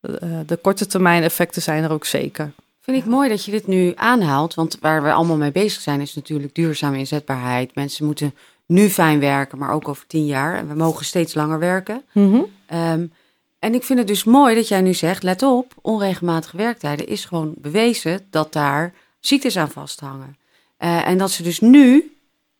de, 0.00 0.42
de 0.46 0.56
korte 0.56 0.86
termijn 0.86 1.22
effecten 1.22 1.62
zijn 1.62 1.84
er 1.84 1.92
ook 1.92 2.04
zeker. 2.04 2.52
Vind 2.80 2.96
ik 2.96 3.04
mooi 3.04 3.28
dat 3.28 3.44
je 3.44 3.50
dit 3.50 3.66
nu 3.66 3.92
aanhaalt. 3.96 4.54
Want 4.54 4.78
waar 4.80 5.02
we 5.02 5.12
allemaal 5.12 5.36
mee 5.36 5.52
bezig 5.52 5.80
zijn, 5.80 6.00
is 6.00 6.14
natuurlijk 6.14 6.54
duurzame 6.54 6.98
inzetbaarheid. 6.98 7.74
Mensen 7.74 8.06
moeten 8.06 8.34
nu 8.66 8.88
fijn 8.88 9.20
werken, 9.20 9.58
maar 9.58 9.72
ook 9.72 9.88
over 9.88 10.06
tien 10.06 10.26
jaar. 10.26 10.56
En 10.56 10.68
we 10.68 10.74
mogen 10.74 11.04
steeds 11.04 11.34
langer 11.34 11.58
werken. 11.58 12.02
Mm 12.12 12.32
-hmm. 12.32 12.78
um, 12.78 13.12
en 13.58 13.74
ik 13.74 13.84
vind 13.84 13.98
het 13.98 14.08
dus 14.08 14.24
mooi 14.24 14.54
dat 14.54 14.68
jij 14.68 14.80
nu 14.80 14.94
zegt: 14.94 15.22
let 15.22 15.42
op, 15.42 15.72
onregelmatige 15.82 16.56
werktijden 16.56 17.06
is 17.06 17.24
gewoon 17.24 17.54
bewezen 17.56 18.26
dat 18.30 18.52
daar 18.52 18.94
ziektes 19.20 19.56
aan 19.56 19.70
vasthangen. 19.70 20.36
Uh, 20.78 21.08
en 21.08 21.18
dat 21.18 21.30
ze 21.30 21.42
dus 21.42 21.60
nu 21.60 22.17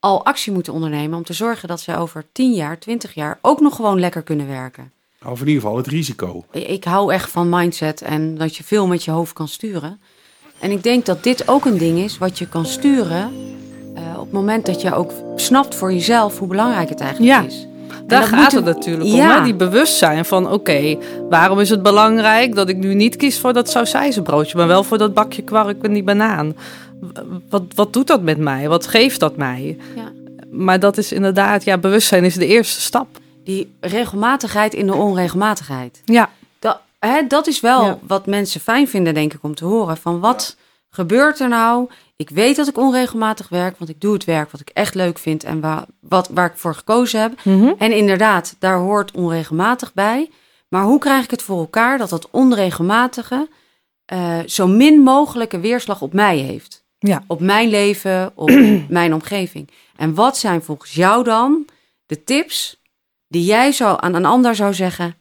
al 0.08 0.24
actie 0.24 0.52
moeten 0.52 0.72
ondernemen 0.72 1.18
om 1.18 1.24
te 1.24 1.32
zorgen 1.32 1.68
dat 1.68 1.80
ze 1.80 1.96
over 1.96 2.24
10 2.32 2.52
jaar, 2.52 2.78
20 2.78 3.14
jaar 3.14 3.38
ook 3.42 3.60
nog 3.60 3.76
gewoon 3.76 4.00
lekker 4.00 4.22
kunnen 4.22 4.48
werken. 4.48 4.92
Of 5.26 5.40
in 5.40 5.46
ieder 5.46 5.62
geval 5.62 5.76
het 5.76 5.86
risico. 5.86 6.44
Ik 6.50 6.84
hou 6.84 7.12
echt 7.12 7.30
van 7.30 7.48
mindset 7.48 8.02
en 8.02 8.34
dat 8.38 8.56
je 8.56 8.64
veel 8.64 8.86
met 8.86 9.04
je 9.04 9.10
hoofd 9.10 9.32
kan 9.32 9.48
sturen. 9.48 10.00
En 10.58 10.70
ik 10.70 10.82
denk 10.82 11.06
dat 11.06 11.22
dit 11.22 11.48
ook 11.48 11.64
een 11.64 11.78
ding 11.78 11.98
is 11.98 12.18
wat 12.18 12.38
je 12.38 12.48
kan 12.48 12.66
sturen 12.66 13.32
uh, 13.96 14.02
op 14.14 14.24
het 14.24 14.32
moment 14.32 14.66
dat 14.66 14.80
je 14.80 14.94
ook 14.94 15.12
snapt 15.36 15.74
voor 15.74 15.92
jezelf 15.92 16.38
hoe 16.38 16.48
belangrijk 16.48 16.88
het 16.88 17.00
eigenlijk 17.00 17.32
Ja. 17.32 17.46
is. 17.46 17.66
Daar 18.06 18.20
dat 18.20 18.28
gaat 18.28 18.52
het 18.52 18.64
natuurlijk 18.64 19.10
om. 19.10 19.16
Ja. 19.16 19.38
Hè? 19.38 19.44
Die 19.44 19.54
bewustzijn 19.54 20.24
van, 20.24 20.52
oké, 20.52 20.98
waarom 21.28 21.60
is 21.60 21.70
het 21.70 21.82
belangrijk 21.82 22.54
dat 22.54 22.68
ik 22.68 22.76
nu 22.76 22.94
niet 22.94 23.16
kies 23.16 23.38
voor 23.38 23.52
dat 23.52 23.70
sausijzenbroodje, 23.70 24.56
maar 24.56 24.66
wel 24.66 24.84
voor 24.84 24.98
dat 24.98 25.14
bakje 25.14 25.42
kwark 25.42 25.82
en 25.82 25.92
die 25.92 26.02
banaan? 26.02 26.56
Wat, 27.50 27.62
wat 27.74 27.92
doet 27.92 28.06
dat 28.06 28.22
met 28.22 28.38
mij? 28.38 28.68
Wat 28.68 28.86
geeft 28.86 29.20
dat 29.20 29.36
mij? 29.36 29.76
Ja. 29.96 30.12
Maar 30.50 30.80
dat 30.80 30.98
is 30.98 31.12
inderdaad, 31.12 31.64
ja, 31.64 31.78
bewustzijn 31.78 32.24
is 32.24 32.34
de 32.34 32.46
eerste 32.46 32.80
stap. 32.80 33.06
Die 33.44 33.74
regelmatigheid 33.80 34.74
in 34.74 34.86
de 34.86 34.94
onregelmatigheid. 34.94 36.02
Ja, 36.04 36.30
Dat, 36.58 36.80
hè, 36.98 37.26
dat 37.26 37.46
is 37.46 37.60
wel 37.60 37.84
Ja. 37.84 37.98
wat 38.02 38.26
mensen 38.26 38.60
fijn 38.60 38.88
vinden, 38.88 39.14
denk 39.14 39.32
ik, 39.34 39.42
om 39.42 39.54
te 39.54 39.64
horen. 39.64 39.96
Van 39.96 40.20
wat 40.20 40.56
gebeurt 40.90 41.40
er 41.40 41.48
nou? 41.48 41.88
Ik 42.16 42.30
weet 42.30 42.56
dat 42.56 42.68
ik 42.68 42.78
onregelmatig 42.78 43.48
werk, 43.48 43.78
want 43.78 43.90
ik 43.90 44.00
doe 44.00 44.12
het 44.12 44.24
werk 44.24 44.50
wat 44.50 44.60
ik 44.60 44.68
echt 44.74 44.94
leuk 44.94 45.18
vind 45.18 45.44
en 45.44 45.60
waar, 45.60 45.84
wat, 46.00 46.28
waar 46.32 46.46
ik 46.46 46.56
voor 46.56 46.74
gekozen 46.74 47.20
heb. 47.20 47.32
Mhm. 47.44 47.72
En 47.78 47.92
inderdaad, 47.92 48.56
daar 48.58 48.78
hoort 48.78 49.10
onregelmatig 49.12 49.94
bij. 49.94 50.30
Maar 50.68 50.82
hoe 50.84 50.98
krijg 50.98 51.24
ik 51.24 51.30
het 51.30 51.42
voor 51.42 51.58
elkaar 51.58 51.98
dat 51.98 52.08
dat 52.08 52.28
onregelmatige 52.30 53.48
eh, 54.04 54.38
zo 54.46 54.66
min 54.66 55.00
mogelijke 55.00 55.60
weerslag 55.60 56.02
op 56.02 56.12
mij 56.12 56.36
heeft? 56.36 56.77
Ja. 56.98 57.24
Op 57.26 57.40
mijn 57.40 57.68
leven, 57.68 58.32
op 58.34 58.50
mijn 58.88 59.14
omgeving. 59.14 59.68
En 59.96 60.14
wat 60.14 60.38
zijn 60.38 60.62
volgens 60.62 60.92
jou 60.94 61.24
dan 61.24 61.66
de 62.06 62.24
tips 62.24 62.80
die 63.28 63.44
jij 63.44 63.72
zou 63.72 63.96
aan 64.00 64.14
een 64.14 64.24
ander 64.24 64.54
zou 64.54 64.74
zeggen? 64.74 65.16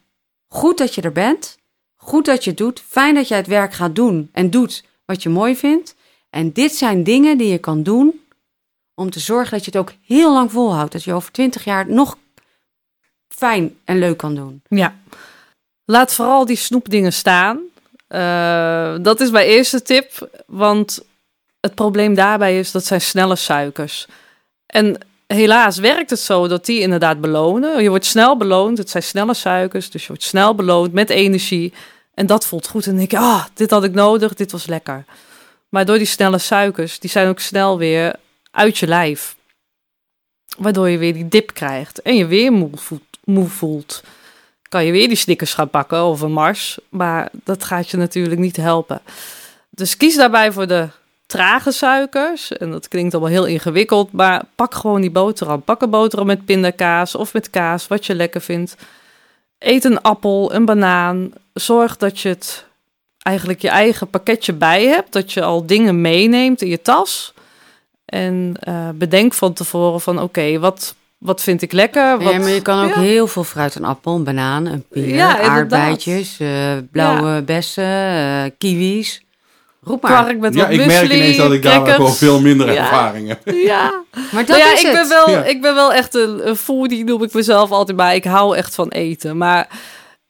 Goed 0.48 0.78
dat 0.78 0.94
je 0.94 1.00
er 1.00 1.12
bent. 1.12 1.58
Goed 1.96 2.24
dat 2.24 2.44
je 2.44 2.50
het 2.50 2.58
doet. 2.58 2.80
Fijn 2.88 3.14
dat 3.14 3.28
jij 3.28 3.38
het 3.38 3.46
werk 3.46 3.72
gaat 3.72 3.94
doen 3.94 4.28
en 4.32 4.50
doet 4.50 4.84
wat 5.04 5.22
je 5.22 5.28
mooi 5.28 5.56
vindt. 5.56 5.94
En 6.30 6.52
dit 6.52 6.74
zijn 6.74 7.04
dingen 7.04 7.38
die 7.38 7.48
je 7.48 7.58
kan 7.58 7.82
doen 7.82 8.20
om 8.94 9.10
te 9.10 9.20
zorgen 9.20 9.50
dat 9.50 9.64
je 9.64 9.70
het 9.70 9.80
ook 9.80 9.92
heel 10.06 10.32
lang 10.32 10.52
volhoudt. 10.52 10.92
Dat 10.92 11.04
je 11.04 11.12
over 11.12 11.32
twintig 11.32 11.64
jaar 11.64 11.78
het 11.78 11.94
nog 11.94 12.16
fijn 13.28 13.78
en 13.84 13.98
leuk 13.98 14.16
kan 14.16 14.34
doen. 14.34 14.62
ja. 14.68 14.96
Laat 15.84 16.14
vooral 16.14 16.44
die 16.44 16.56
snoepdingen 16.56 17.12
staan. 17.12 17.60
Eh, 18.08 18.96
dat 19.00 19.20
is 19.20 19.30
mijn 19.30 19.46
eerste 19.46 19.82
tip, 19.82 20.42
want 20.46 21.04
het 21.60 21.74
probleem 21.74 22.14
daarbij 22.14 22.58
is 22.58 22.70
dat 22.70 22.84
zijn 22.84 23.00
snelle 23.00 23.36
suikers. 23.36 24.06
En 24.66 24.98
helaas 25.26 25.78
werkt 25.78 26.10
het 26.10 26.20
zo 26.20 26.48
dat 26.48 26.66
die 26.66 26.80
inderdaad 26.80 27.20
belonen. 27.20 27.82
Je 27.82 27.88
wordt 27.88 28.04
snel 28.04 28.36
beloond, 28.36 28.78
het 28.78 28.90
zijn 28.90 29.02
snelle 29.02 29.34
suikers, 29.34 29.90
dus 29.90 30.02
je 30.02 30.08
wordt 30.08 30.22
snel 30.22 30.54
beloond 30.54 30.92
met 30.92 31.10
energie. 31.10 31.72
En 32.14 32.26
dat 32.26 32.46
voelt 32.46 32.68
goed. 32.68 32.84
En 32.84 32.90
dan 32.90 32.98
denk 32.98 33.10
je, 33.10 33.18
ah, 33.18 33.44
dit 33.54 33.70
had 33.70 33.84
ik 33.84 33.94
nodig, 33.94 34.34
dit 34.34 34.52
was 34.52 34.66
lekker. 34.66 35.04
Maar 35.68 35.84
door 35.84 35.98
die 35.98 36.06
snelle 36.06 36.38
suikers, 36.38 36.98
die 36.98 37.10
zijn 37.10 37.28
ook 37.28 37.40
snel 37.40 37.78
weer 37.78 38.14
uit 38.50 38.78
je 38.78 38.86
lijf. 38.86 39.36
Waardoor 40.56 40.88
je 40.88 40.98
weer 40.98 41.12
die 41.12 41.28
dip 41.28 41.54
krijgt 41.54 42.02
en 42.02 42.16
je 42.16 42.26
weer 42.26 42.52
moe 43.24 43.48
voelt. 43.48 44.02
Kan 44.68 44.84
je 44.84 44.92
weer 44.92 45.08
die 45.08 45.16
snickers 45.16 45.54
gaan 45.54 45.70
pakken 45.70 46.04
of 46.04 46.20
een 46.20 46.32
mars. 46.32 46.78
Maar 46.88 47.28
dat 47.32 47.64
gaat 47.64 47.90
je 47.90 47.96
natuurlijk 47.96 48.40
niet 48.40 48.56
helpen. 48.56 49.00
Dus 49.70 49.96
kies 49.96 50.16
daarbij 50.16 50.52
voor 50.52 50.66
de 50.66 50.88
trage 51.28 51.70
suikers. 51.72 52.52
En 52.52 52.70
dat 52.70 52.88
klinkt 52.88 53.12
allemaal 53.14 53.32
heel 53.32 53.46
ingewikkeld. 53.46 54.12
Maar 54.12 54.42
pak 54.54 54.74
gewoon 54.74 55.00
die 55.00 55.10
boterham. 55.10 55.62
Pak 55.62 55.82
een 55.82 55.90
boterham 55.90 56.26
met 56.26 56.44
pindakaas 56.44 57.14
of 57.14 57.32
met 57.32 57.50
kaas, 57.50 57.86
wat 57.88 58.06
je 58.06 58.14
lekker 58.14 58.40
vindt. 58.40 58.76
Eet 59.58 59.84
een 59.84 60.00
appel, 60.02 60.54
een 60.54 60.64
banaan. 60.64 61.30
Zorg 61.54 61.96
dat 61.96 62.20
je 62.20 62.28
het 62.28 62.64
eigenlijk 63.18 63.60
je 63.62 63.68
eigen 63.68 64.08
pakketje 64.10 64.52
bij 64.52 64.84
hebt. 64.86 65.12
Dat 65.12 65.32
je 65.32 65.42
al 65.42 65.66
dingen 65.66 66.00
meeneemt 66.00 66.62
in 66.62 66.68
je 66.68 66.82
tas. 66.82 67.32
En 68.04 68.54
eh, 68.60 68.88
bedenk 68.94 69.34
van 69.34 69.52
tevoren 69.52 70.00
van 70.00 70.20
oké, 70.22 70.58
wat, 70.58 70.94
wat 71.18 71.42
vind 71.42 71.62
ik 71.62 71.72
lekker? 71.72 72.18
Wat, 72.22 72.32
Ja, 72.32 72.38
maar 72.38 72.48
je 72.50 72.62
kan 72.62 72.84
ook 72.84 72.94
Ja. 72.94 73.00
heel 73.00 73.26
veel 73.26 73.44
fruit, 73.44 73.74
een 73.74 73.84
appel, 73.84 74.14
een 74.14 74.24
banaan, 74.24 74.66
een 74.66 74.84
peer, 74.90 75.14
Ja, 75.14 75.40
aardbeidjes, 75.40 76.38
eh, 76.40 76.76
blauwe 76.92 77.42
bessen, 77.42 77.84
eh, 77.84 78.42
kiwis. 78.58 79.22
Roep 79.88 80.02
maar. 80.02 80.22
kwark 80.22 80.38
met 80.38 80.54
Ja, 80.54 80.62
wat 80.62 80.70
ik 80.70 80.86
merk 80.86 81.12
ineens 81.12 81.36
dat 81.36 81.52
ik 81.52 81.62
daar 81.62 81.86
gewoon 81.86 82.14
veel 82.14 82.40
minder 82.40 82.72
Ja. 82.72 82.78
ervaring 82.80 83.28
heb. 83.28 83.40
Ja, 83.54 84.02
Maar 84.32 84.46
dat 84.46 84.56
nou 84.56 84.68
ja, 84.68 84.72
is 84.72 84.80
ik 84.80 84.86
het. 84.86 84.94
ben, 84.94 85.08
wel, 85.08 85.30
Ja. 85.30 85.44
ik 85.44 85.60
ben 85.60 85.74
wel 85.74 85.92
echt 85.92 86.14
een, 86.14 86.48
een 86.48 86.56
foodie, 86.56 87.04
noem 87.04 87.22
ik 87.22 87.32
mezelf 87.34 87.70
altijd. 87.70 87.96
Maar 87.96 88.14
ik 88.14 88.24
hou 88.24 88.56
echt 88.56 88.74
van 88.74 88.88
eten. 88.88 89.36
Maar 89.36 89.68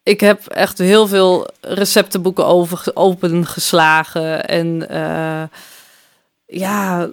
ik 0.03 0.19
heb 0.19 0.47
echt 0.47 0.77
heel 0.77 1.07
veel 1.07 1.47
receptenboeken 1.61 2.45
over 2.45 2.83
opengeslagen. 2.93 4.45
En 4.45 4.89
eh, 4.89 5.41
ja, 6.45 7.09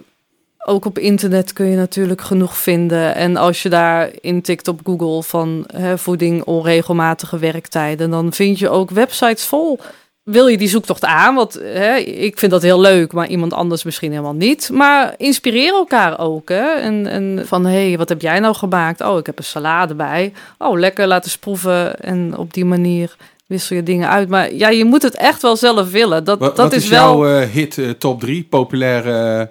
ook 0.65 0.85
op 0.85 0.97
internet 0.99 1.53
kun 1.53 1.65
je 1.65 1.75
natuurlijk 1.75 2.21
genoeg 2.21 2.57
vinden. 2.57 3.15
En 3.15 3.37
als 3.37 3.61
je 3.63 3.69
daar 3.69 4.09
intikt 4.21 4.67
op 4.67 4.79
Google 4.83 5.23
van 5.23 5.63
hè, 5.75 5.97
voeding, 5.97 6.43
onregelmatige 6.43 7.37
werktijden, 7.37 8.09
dan 8.09 8.33
vind 8.33 8.59
je 8.59 8.69
ook 8.69 8.89
websites 8.91 9.45
vol. 9.45 9.79
Wil 10.27 10.47
je 10.47 10.57
die 10.57 10.67
zoektocht 10.67 11.05
aan? 11.05 11.35
Want 11.35 11.53
hè, 11.53 11.95
ik 11.97 12.39
vind 12.39 12.51
dat 12.51 12.61
heel 12.61 12.79
leuk, 12.79 13.13
maar 13.13 13.27
iemand 13.27 13.53
anders 13.53 13.83
misschien 13.83 14.11
helemaal 14.11 14.33
niet. 14.33 14.69
Maar 14.73 15.13
inspireer 15.17 15.73
elkaar 15.73 16.19
ook. 16.19 16.49
Hè? 16.49 16.73
En, 16.73 17.07
en 17.07 17.43
van, 17.45 17.65
hé, 17.65 17.87
hey, 17.87 17.97
wat 17.97 18.09
heb 18.09 18.21
jij 18.21 18.39
nou 18.39 18.55
gemaakt? 18.55 19.01
Oh, 19.01 19.17
ik 19.17 19.25
heb 19.25 19.37
een 19.37 19.43
salade 19.43 19.95
bij. 19.95 20.33
Oh, 20.57 20.79
lekker, 20.79 21.07
laten 21.07 21.25
eens 21.25 21.37
proeven. 21.37 21.99
En 21.99 22.37
op 22.37 22.53
die 22.53 22.65
manier 22.65 23.15
wissel 23.45 23.75
je 23.75 23.83
dingen 23.83 24.09
uit. 24.09 24.29
Maar 24.29 24.53
ja, 24.53 24.69
je 24.69 24.85
moet 24.85 25.01
het 25.01 25.15
echt 25.15 25.41
wel 25.41 25.55
zelf 25.55 25.91
willen. 25.91 26.23
Dat, 26.23 26.39
Wat, 26.39 26.55
dat 26.55 26.65
wat 26.65 26.73
is, 26.73 26.83
is, 26.83 26.89
wel... 26.89 26.99
jouw 27.25 27.39
eh, 27.39 27.49
hit 27.49 27.77
eh, 27.77 27.89
top 27.89 28.19
3? 28.19 28.43
Populaire, 28.49 29.49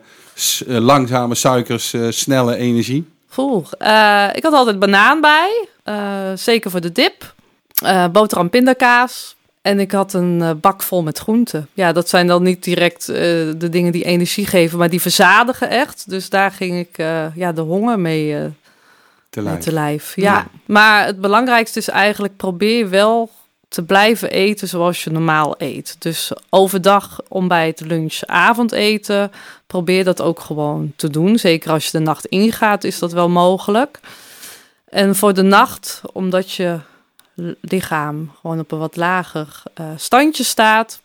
eh, 0.66 0.78
langzame 0.78 1.34
suikers, 1.34 1.94
snelle 2.08 2.56
energie? 2.56 3.08
Eh, 3.78 4.28
ik 4.32 4.42
had 4.42 4.52
altijd 4.52 4.78
banaan 4.78 5.20
bij. 5.20 5.66
zeker 6.34 6.70
voor 6.70 6.80
de 6.80 6.92
dip. 6.92 7.34
Boterham 8.12 8.50
pindakaas. 8.50 9.36
En 9.66 9.80
ik 9.80 9.92
had 9.92 10.12
een 10.12 10.42
eh, 10.42 10.50
bak 10.60 10.82
vol 10.82 11.02
met 11.02 11.18
groenten. 11.18 11.68
Ja, 11.72 11.92
dat 11.92 12.08
zijn 12.08 12.26
dan 12.26 12.42
niet 12.42 12.64
direct 12.64 13.08
eh, 13.08 13.16
de 13.56 13.68
dingen 13.70 13.92
die 13.92 14.04
energie 14.04 14.46
geven, 14.46 14.78
maar 14.78 14.90
die 14.90 15.00
verzadigen 15.00 15.70
echt. 15.70 16.10
Dus 16.10 16.30
daar 16.30 16.50
ging 16.50 16.78
ik 16.78 16.98
eh, 16.98 17.36
ja, 17.36 17.52
de 17.52 17.60
honger 17.60 17.98
mee 18.00 18.52
Te 19.30 19.42
lijf. 19.42 19.62
te 19.62 19.72
lijf. 19.72 20.16
Ja. 20.16 20.32
Ja. 20.32 20.46
maar 20.66 21.06
het 21.06 21.20
belangrijkste 21.20 21.78
is 21.78 21.88
eigenlijk 21.88 22.36
probeer 22.36 22.90
wel 22.90 23.30
te 23.68 23.82
blijven 23.82 24.30
eten 24.30 24.68
zoals 24.68 25.04
je 25.04 25.10
normaal 25.10 25.54
eet. 25.58 25.96
Dus 25.98 26.32
overdag, 26.50 27.20
ontbijt, 27.28 27.80
lunch, 27.80 28.20
avondeten. 28.24 29.32
Probeer 29.66 30.04
dat 30.04 30.22
ook 30.22 30.40
gewoon 30.40 30.92
te 30.96 31.10
doen. 31.10 31.38
Zeker 31.38 31.70
als 31.70 31.84
je 31.84 31.90
de 31.98 32.04
nacht 32.04 32.26
ingaat, 32.26 32.84
is 32.84 32.98
dat 32.98 33.12
wel 33.12 33.28
mogelijk. 33.28 34.00
En 34.84 35.16
voor 35.16 35.34
de 35.34 35.42
nacht, 35.42 36.00
omdat 36.12 36.52
je 36.52 36.78
lichaam 37.60 38.32
gewoon 38.40 38.58
op 38.58 38.72
een 38.72 38.78
wat 38.78 38.96
lager 38.96 39.62
eh, 39.74 39.86
standje 39.96 40.44
staat. 40.44 41.00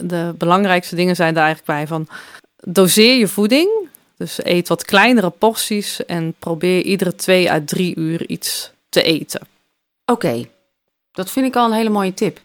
De 0.00 0.34
belangrijkste 0.38 0.96
dingen 0.96 1.16
zijn 1.16 1.34
daar 1.34 1.44
eigenlijk 1.44 1.78
bij 1.78 1.86
van 1.86 2.08
doseer 2.56 3.16
je 3.18 3.28
voeding. 3.28 3.70
Dus 4.16 4.44
eet 4.44 4.68
wat 4.68 4.84
kleinere 4.84 5.30
porties 5.30 6.04
en 6.04 6.34
probeer 6.38 6.82
iedere 6.82 7.14
twee 7.14 7.50
à 7.50 7.60
drie 7.64 7.96
uur 7.96 8.28
iets 8.28 8.72
te 8.88 9.02
eten. 9.02 9.40
Oké, 10.04 10.48
dat 11.12 11.30
vind 11.30 11.46
ik 11.46 11.56
al 11.56 11.66
een 11.66 11.76
hele 11.76 11.90
mooie 11.90 12.14
tip. 12.14 12.40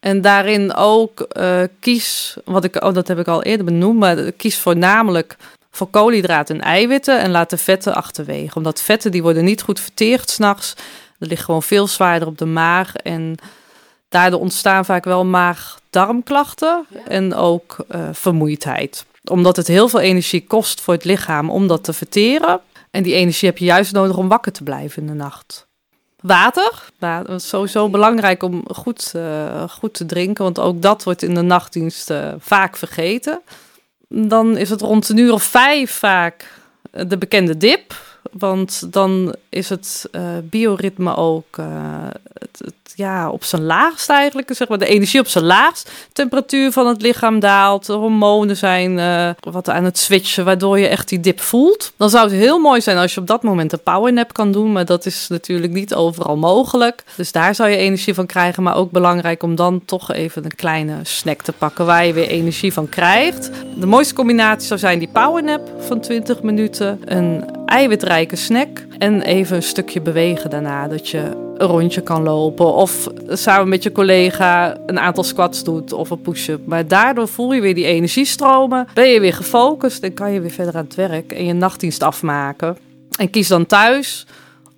En 0.00 0.20
daarin 0.20 0.74
ook 0.74 1.20
eh, 1.20 1.62
kies, 1.80 2.36
wat 2.44 2.64
ik, 2.64 2.84
oh, 2.84 2.94
dat 2.94 3.08
heb 3.08 3.18
ik 3.18 3.28
al 3.28 3.42
eerder 3.42 3.64
benoemd, 3.64 3.98
maar 3.98 4.32
kies 4.32 4.58
voornamelijk 4.58 5.36
voor 5.70 5.86
koolhydraten 5.86 6.54
en 6.54 6.62
eiwitten 6.62 7.20
en 7.20 7.30
laat 7.30 7.50
de 7.50 7.58
vetten 7.58 7.94
achterwege. 7.94 8.54
Omdat 8.54 8.82
vetten 8.82 9.10
die 9.10 9.22
worden 9.22 9.44
niet 9.44 9.62
goed 9.62 9.80
verteerd 9.80 10.30
s'nachts. 10.30 10.74
Dat 11.18 11.28
ligt 11.28 11.44
gewoon 11.44 11.62
veel 11.62 11.86
zwaarder 11.86 12.28
op 12.28 12.38
de 12.38 12.46
maag 12.46 12.96
en 12.96 13.36
daardoor 14.08 14.40
ontstaan 14.40 14.84
vaak 14.84 15.04
wel 15.04 15.24
maag-darmklachten 15.24 16.86
en 17.06 17.34
ook 17.34 17.76
eh, 17.88 18.08
vermoeidheid. 18.12 19.06
Omdat 19.24 19.56
het 19.56 19.66
heel 19.66 19.88
veel 19.88 20.00
energie 20.00 20.46
kost 20.46 20.80
voor 20.80 20.94
het 20.94 21.04
lichaam 21.04 21.50
om 21.50 21.66
dat 21.66 21.84
te 21.84 21.92
verteren. 21.92 22.60
En 22.90 23.02
die 23.02 23.14
energie 23.14 23.48
heb 23.48 23.58
je 23.58 23.64
juist 23.64 23.92
nodig 23.92 24.16
om 24.16 24.28
wakker 24.28 24.52
te 24.52 24.62
blijven 24.62 25.02
in 25.02 25.08
de 25.08 25.14
nacht. 25.14 25.66
Water. 26.20 26.82
Water 26.98 27.34
is 27.34 27.48
sowieso 27.48 27.88
belangrijk 27.88 28.42
om 28.42 28.64
goed, 28.74 29.12
eh, 29.14 29.68
goed 29.68 29.94
te 29.94 30.06
drinken, 30.06 30.44
want 30.44 30.60
ook 30.60 30.82
dat 30.82 31.04
wordt 31.04 31.22
in 31.22 31.34
de 31.34 31.42
nachtdienst 31.42 32.10
eh, 32.10 32.32
vaak 32.38 32.76
vergeten. 32.76 33.40
Dan 34.08 34.56
is 34.56 34.70
het 34.70 34.80
rond 34.80 35.08
een 35.08 35.16
uur 35.16 35.32
of 35.32 35.42
vijf 35.42 35.90
vaak 35.90 36.52
de 36.90 37.18
bekende 37.18 37.56
dip. 37.56 38.07
Want 38.32 38.92
dan 38.92 39.34
is 39.48 39.68
het 39.68 40.08
eh, 40.10 40.36
bioritme 40.42 41.16
ook, 41.16 41.58
eh, 42.38 42.48
het, 42.58 42.92
ja, 42.94 43.30
op 43.30 43.44
zijn 43.44 43.64
laagst 43.64 44.10
eigenlijk, 44.10 44.50
zeg 44.52 44.68
maar, 44.68 44.78
de 44.78 44.86
energie 44.86 45.20
op 45.20 45.28
zijn 45.28 45.44
laagst. 45.44 45.90
Temperatuur 46.12 46.72
van 46.72 46.86
het 46.86 47.02
lichaam 47.02 47.40
daalt, 47.40 47.86
de 47.86 47.92
hormonen 47.92 48.56
zijn 48.56 48.98
uh, 48.98 49.30
wat 49.40 49.70
aan 49.70 49.84
het 49.84 49.98
switchen, 49.98 50.44
waardoor 50.44 50.78
je 50.78 50.86
echt 50.86 51.08
die 51.08 51.20
dip 51.20 51.40
voelt. 51.40 51.92
Dan 51.96 52.10
zou 52.10 52.24
het 52.24 52.38
heel 52.38 52.58
mooi 52.58 52.80
zijn 52.80 52.96
als 52.96 53.14
je 53.14 53.20
op 53.20 53.26
dat 53.26 53.42
moment 53.42 53.72
een 53.72 53.82
powernap 53.82 54.32
kan 54.32 54.52
doen, 54.52 54.72
maar 54.72 54.84
dat 54.84 55.06
is 55.06 55.28
natuurlijk 55.28 55.72
niet 55.72 55.94
overal 55.94 56.36
mogelijk. 56.36 57.04
Dus 57.16 57.32
daar 57.32 57.54
zou 57.54 57.68
je 57.68 57.76
energie 57.76 58.14
van 58.14 58.26
krijgen, 58.26 58.62
maar 58.62 58.76
ook 58.76 58.90
belangrijk 58.90 59.42
om 59.42 59.54
dan 59.54 59.84
toch 59.84 60.12
even 60.12 60.44
een 60.44 60.54
kleine 60.54 60.94
snack 61.02 61.42
te 61.42 61.52
pakken 61.52 61.86
waar 61.86 62.06
je 62.06 62.12
weer 62.12 62.28
energie 62.28 62.72
van 62.72 62.88
krijgt. 62.88 63.50
De 63.76 63.86
mooiste 63.86 64.14
combinatie 64.14 64.66
zou 64.66 64.80
zijn 64.80 64.98
die 64.98 65.08
powernap 65.08 65.70
van 65.78 66.00
20 66.00 66.42
minuten, 66.42 67.00
een 67.04 67.44
eiwitrijke 67.66 68.36
snack 68.36 68.86
en 68.98 69.22
even 69.22 69.56
een 69.56 69.62
stukje 69.62 70.00
bewegen 70.00 70.50
daarna, 70.50 70.88
dat 70.88 71.08
je 71.08 71.46
een 71.58 71.66
rondje 71.66 72.00
kan 72.00 72.22
lopen. 72.22 72.74
Of 72.74 73.06
samen 73.28 73.68
met 73.68 73.82
je 73.82 73.92
collega 73.92 74.76
een 74.86 74.98
aantal 74.98 75.24
squats 75.24 75.64
doet 75.64 75.92
of 75.92 76.10
een 76.10 76.20
push-up. 76.20 76.66
Maar 76.66 76.88
daardoor 76.88 77.28
voel 77.28 77.52
je 77.52 77.60
weer 77.60 77.74
die 77.74 77.84
energiestromen. 77.84 78.88
Ben 78.94 79.08
je 79.08 79.20
weer 79.20 79.34
gefocust 79.34 80.02
en 80.02 80.14
kan 80.14 80.32
je 80.32 80.40
weer 80.40 80.50
verder 80.50 80.76
aan 80.76 80.84
het 80.84 80.94
werk 80.94 81.32
en 81.32 81.44
je 81.44 81.52
nachtdienst 81.52 82.02
afmaken. 82.02 82.78
En 83.18 83.30
kies 83.30 83.48
dan 83.48 83.66
thuis 83.66 84.26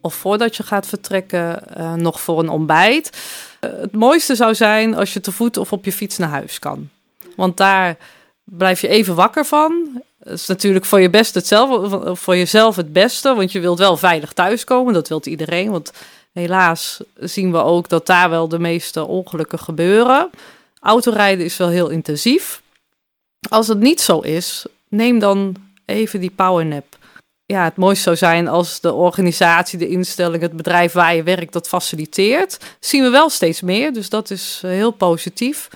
of 0.01 0.15
voordat 0.15 0.57
je 0.57 0.63
gaat 0.63 0.87
vertrekken 0.87 1.63
uh, 1.79 1.95
nog 1.95 2.21
voor 2.21 2.39
een 2.39 2.49
ontbijt. 2.49 3.19
Uh, 3.61 3.71
het 3.81 3.93
mooiste 3.93 4.35
zou 4.35 4.55
zijn 4.55 4.95
als 4.95 5.13
je 5.13 5.21
te 5.21 5.33
voet 5.33 5.57
of 5.57 5.73
op 5.73 5.85
je 5.85 5.93
fiets 5.93 6.19
naar 6.19 6.29
huis 6.29 6.59
kan. 6.59 6.89
Want 7.37 7.57
daar 7.57 7.97
blijf 8.45 8.81
je 8.81 8.89
even 8.89 9.15
wakker 9.15 9.45
van. 9.45 10.03
Dat 10.19 10.33
is 10.33 10.47
natuurlijk 10.47 10.85
voor, 10.85 11.01
je 11.01 11.11
best 11.11 11.35
hetzelfde, 11.35 12.17
voor 12.17 12.37
jezelf 12.37 12.77
het 12.77 12.93
beste, 12.93 13.35
want 13.35 13.53
je 13.53 13.61
wilt 13.61 13.79
wel 13.79 13.97
veilig 13.97 14.33
thuiskomen. 14.33 14.95
Dat 14.95 15.09
wilt 15.09 15.27
iedereen, 15.27 15.71
want 15.71 15.93
helaas 16.33 17.01
zien 17.15 17.53
we 17.53 17.59
ook 17.59 17.89
dat 17.89 18.07
daar 18.07 18.31
wel 18.31 18.49
de 18.49 18.59
meeste 18.59 19.05
ongelukken 19.05 19.59
gebeuren. 19.59 20.31
Autorijden 20.81 21.45
is 21.45 21.57
wel 21.57 21.69
heel 21.69 21.89
intensief. 21.89 22.63
Als 23.49 23.69
het 23.69 23.79
niet 23.79 24.01
zo 24.01 24.21
is, 24.21 24.67
neem 24.89 25.19
dan 25.19 25.57
even 25.85 26.21
die 26.21 26.31
powernap. 26.31 26.99
Ja, 27.47 27.65
het 27.65 27.77
mooiste 27.77 28.03
zou 28.03 28.17
zijn 28.17 28.49
als 28.49 28.81
de 28.81 28.93
organisatie, 28.93 29.79
de 29.79 29.89
instelling, 29.89 30.43
het 30.43 30.57
bedrijf 30.57 30.93
waar 30.93 31.15
je 31.15 31.23
werkt 31.23 31.53
dat 31.53 31.69
faciliteert. 31.69 32.59
Zien 32.81 33.03
we 33.03 33.09
wel 33.09 33.31
steeds 33.31 33.61
meer, 33.61 33.93
dus 33.93 34.09
dat 34.09 34.31
is 34.31 34.61
eh, 34.65 34.71
heel 34.71 34.91
positief. 34.91 35.69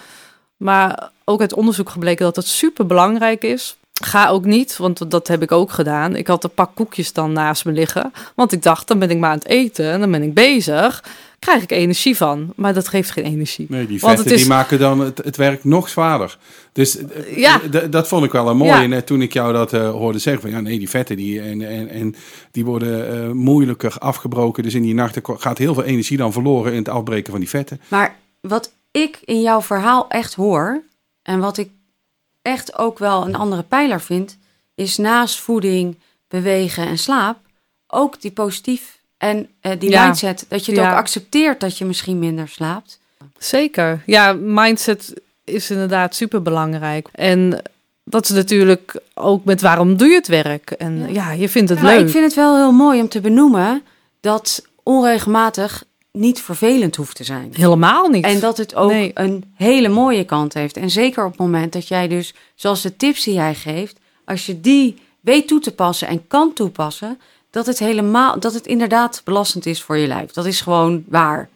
Maar 0.56 1.10
ook 1.24 1.40
uit 1.40 1.52
onderzoek 1.52 1.88
gebleken 1.88 2.24
dat 2.24 2.36
het 2.36 2.46
super 2.46 2.86
belangrijk 2.86 3.42
is 3.42 3.76
Ga 4.02 4.28
ook 4.28 4.44
niet, 4.44 4.76
want 4.76 5.10
dat 5.10 5.28
heb 5.28 5.42
ik 5.42 5.52
ook 5.52 5.70
gedaan. 5.70 6.16
Ik 6.16 6.26
had 6.26 6.44
een 6.44 6.54
pak 6.54 6.70
koekjes 6.74 7.12
dan 7.12 7.32
naast 7.32 7.64
me 7.64 7.72
liggen. 7.72 8.12
Want 8.34 8.52
ik 8.52 8.62
dacht, 8.62 8.88
dan 8.88 8.98
ben 8.98 9.10
ik 9.10 9.18
maar 9.18 9.30
aan 9.30 9.38
het 9.38 9.48
eten 9.48 9.90
en 9.90 10.00
dan 10.00 10.10
ben 10.10 10.22
ik 10.22 10.34
bezig. 10.34 11.04
Krijg 11.38 11.62
ik 11.62 11.70
energie 11.70 12.16
van. 12.16 12.52
Maar 12.56 12.74
dat 12.74 12.88
geeft 12.88 13.10
geen 13.10 13.24
energie. 13.24 13.66
Nee, 13.68 13.86
die 13.86 13.98
vetten 13.98 14.32
is... 14.32 14.40
die 14.40 14.48
maken 14.48 14.78
dan 14.78 15.00
het, 15.00 15.18
het 15.24 15.36
werk 15.36 15.64
nog 15.64 15.88
zwaarder. 15.88 16.38
Dus 16.72 16.96
eh, 16.96 17.36
ja. 17.36 17.60
dat 17.90 18.08
vond 18.08 18.24
ik 18.24 18.32
wel 18.32 18.48
een 18.48 18.56
mooie. 18.56 18.86
Net 18.86 19.06
toen 19.06 19.22
ik 19.22 19.32
jou 19.32 19.52
dat 19.52 19.72
uh, 19.72 19.90
hoorde 19.90 20.18
zeggen. 20.18 20.42
Van, 20.42 20.50
ja, 20.50 20.60
nee, 20.60 20.78
die 20.78 20.90
vetten 20.90 21.16
die, 21.16 21.40
en, 21.40 21.62
en, 21.62 21.88
en 21.88 22.14
die 22.50 22.64
worden 22.64 23.24
uh, 23.24 23.30
moeilijker 23.30 23.96
afgebroken. 23.98 24.62
Dus 24.62 24.74
in 24.74 24.82
die 24.82 24.94
nachten 24.94 25.22
gaat 25.24 25.58
heel 25.58 25.74
veel 25.74 25.84
energie 25.84 26.16
dan 26.16 26.32
verloren 26.32 26.72
in 26.72 26.78
het 26.78 26.88
afbreken 26.88 27.30
van 27.30 27.40
die 27.40 27.48
vetten. 27.48 27.80
Maar 27.88 28.16
wat 28.40 28.72
ik 28.90 29.20
in 29.24 29.42
jouw 29.42 29.62
verhaal 29.62 30.08
echt 30.08 30.34
hoor... 30.34 30.82
en 31.22 31.38
wat 31.40 31.58
ik 31.58 31.70
echt 32.44 32.78
ook 32.78 32.98
wel 32.98 33.26
een 33.26 33.34
andere 33.34 33.62
pijler 33.62 34.00
vind, 34.00 34.38
is 34.74 34.96
naast 34.96 35.40
voeding, 35.40 35.98
bewegen 36.28 36.86
en 36.86 36.98
slaap 36.98 37.36
ook 37.86 38.20
die 38.20 38.30
positief 38.30 38.98
en 39.18 39.48
uh, 39.62 39.72
die 39.78 39.98
mindset. 39.98 40.46
Dat 40.48 40.66
je 40.66 40.72
het 40.72 40.80
ook 40.80 40.92
accepteert 40.92 41.60
dat 41.60 41.78
je 41.78 41.84
misschien 41.84 42.18
minder 42.18 42.48
slaapt. 42.48 42.98
Zeker. 43.38 44.02
Ja, 44.06 44.32
mindset 44.32 45.14
is 45.44 45.70
inderdaad 45.70 46.14
super 46.14 46.42
belangrijk. 46.42 47.08
En 47.12 47.62
dat 48.04 48.24
is 48.24 48.30
natuurlijk 48.30 49.00
ook 49.14 49.44
met 49.44 49.60
waarom 49.60 49.96
doe 49.96 50.08
je 50.08 50.14
het 50.14 50.28
werk. 50.28 50.70
En 50.70 51.12
ja, 51.12 51.32
je 51.32 51.48
vindt 51.48 51.70
het 51.70 51.82
leuk. 51.82 52.00
Ik 52.00 52.08
vind 52.08 52.24
het 52.24 52.34
wel 52.34 52.56
heel 52.56 52.72
mooi 52.72 53.00
om 53.00 53.08
te 53.08 53.20
benoemen 53.20 53.82
dat 54.20 54.66
onregelmatig 54.82 55.84
niet 56.18 56.40
vervelend 56.40 56.96
hoeft 56.96 57.16
te 57.16 57.24
zijn. 57.24 57.50
Helemaal 57.52 58.08
niet. 58.08 58.24
En 58.24 58.40
dat 58.40 58.56
het 58.56 58.74
ook 58.74 58.92
een 59.14 59.52
hele 59.54 59.88
mooie 59.88 60.24
kant 60.24 60.54
heeft. 60.54 60.76
En 60.76 60.90
zeker 60.90 61.24
op 61.24 61.30
het 61.30 61.40
moment 61.40 61.72
dat 61.72 61.88
jij 61.88 62.08
dus, 62.08 62.34
zoals 62.54 62.82
de 62.82 62.96
tips 62.96 63.24
die 63.24 63.34
jij 63.34 63.54
geeft, 63.54 63.98
als 64.24 64.46
je 64.46 64.60
die 64.60 64.98
weet 65.20 65.48
toe 65.48 65.60
te 65.60 65.74
passen 65.74 66.08
en 66.08 66.26
kan 66.26 66.52
toepassen, 66.52 67.20
dat 67.50 67.66
het 67.66 67.78
helemaal, 67.78 68.40
dat 68.40 68.54
het 68.54 68.66
inderdaad 68.66 69.20
belastend 69.24 69.66
is 69.66 69.82
voor 69.82 69.96
je 69.96 70.06
lijf. 70.06 70.30
Dat 70.30 70.46
is 70.46 70.60
gewoon 70.60 71.04
waar. 71.08 71.48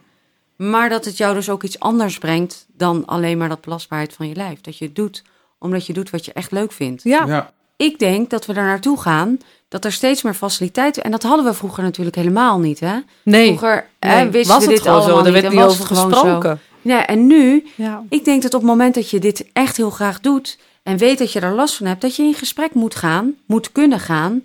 Maar 0.56 0.88
dat 0.88 1.04
het 1.04 1.16
jou 1.16 1.34
dus 1.34 1.50
ook 1.50 1.62
iets 1.62 1.78
anders 1.78 2.18
brengt 2.18 2.66
dan 2.76 3.06
alleen 3.06 3.38
maar 3.38 3.48
dat 3.48 3.60
belastbaarheid 3.60 4.12
van 4.12 4.28
je 4.28 4.34
lijf. 4.34 4.60
Dat 4.60 4.78
je 4.78 4.84
het 4.84 4.94
doet 4.94 5.22
omdat 5.58 5.86
je 5.86 5.92
doet 5.92 6.10
wat 6.10 6.24
je 6.24 6.32
echt 6.32 6.50
leuk 6.50 6.72
vindt. 6.72 7.02
Ja. 7.02 7.26
ja. 7.26 7.52
Ik 7.76 7.98
denk 7.98 8.30
dat 8.30 8.46
we 8.46 8.52
daar 8.52 8.64
naartoe 8.64 9.00
gaan 9.00 9.38
dat 9.68 9.84
er 9.84 9.92
steeds 9.92 10.22
meer 10.22 10.34
faciliteiten... 10.34 11.02
En 11.02 11.10
dat 11.10 11.22
hadden 11.22 11.44
we 11.44 11.54
vroeger 11.54 11.82
natuurlijk 11.82 12.16
helemaal 12.16 12.58
niet, 12.58 12.80
hè? 12.80 12.98
Nee. 13.22 13.46
Vroeger 13.46 13.88
nee. 14.00 14.28
wisten 14.28 14.54
was 14.54 14.64
we 14.64 14.70
dit 14.70 14.86
allemaal 14.86 15.08
zo. 15.08 15.24
Er 15.24 15.32
werd 15.32 15.50
niet 15.50 15.60
over 15.60 15.86
gesproken. 15.86 16.60
Ja, 16.80 17.06
en 17.06 17.26
nu, 17.26 17.66
ja. 17.74 18.02
ik 18.08 18.24
denk 18.24 18.42
dat 18.42 18.54
op 18.54 18.60
het 18.60 18.70
moment 18.70 18.94
dat 18.94 19.10
je 19.10 19.18
dit 19.18 19.44
echt 19.52 19.76
heel 19.76 19.90
graag 19.90 20.20
doet... 20.20 20.58
en 20.82 20.96
weet 20.96 21.18
dat 21.18 21.32
je 21.32 21.40
er 21.40 21.54
last 21.54 21.74
van 21.74 21.86
hebt... 21.86 22.00
dat 22.00 22.16
je 22.16 22.22
in 22.22 22.34
gesprek 22.34 22.74
moet 22.74 22.94
gaan, 22.94 23.34
moet 23.46 23.72
kunnen 23.72 24.00
gaan... 24.00 24.44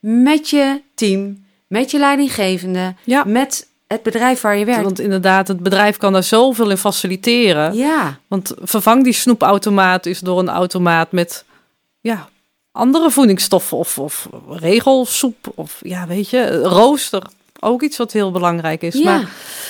met 0.00 0.50
je 0.50 0.82
team, 0.94 1.44
met 1.68 1.90
je 1.90 1.98
leidinggevende... 1.98 2.94
Ja. 3.04 3.24
met 3.24 3.70
het 3.86 4.02
bedrijf 4.02 4.40
waar 4.40 4.56
je 4.56 4.64
werkt. 4.64 4.82
Want 4.82 5.00
inderdaad, 5.00 5.48
het 5.48 5.60
bedrijf 5.62 5.96
kan 5.96 6.12
daar 6.12 6.22
zoveel 6.22 6.70
in 6.70 6.76
faciliteren. 6.76 7.74
Ja. 7.74 8.18
Want 8.28 8.54
vervang 8.60 9.04
die 9.04 9.12
snoepautomaat 9.12 10.06
is 10.06 10.20
door 10.20 10.38
een 10.38 10.48
automaat 10.48 11.12
met 11.12 11.44
ja, 12.00 12.28
andere 12.72 13.10
voedingsstoffen 13.10 13.76
of, 13.76 13.98
of 13.98 14.28
regelsoep 14.48 15.52
of 15.54 15.78
ja, 15.82 16.06
weet 16.06 16.30
je, 16.30 16.62
rooster. 16.62 17.22
Ook 17.60 17.82
iets 17.82 17.96
wat 17.96 18.12
heel 18.12 18.30
belangrijk 18.30 18.82
is. 18.82 18.94
Ja. 18.94 19.20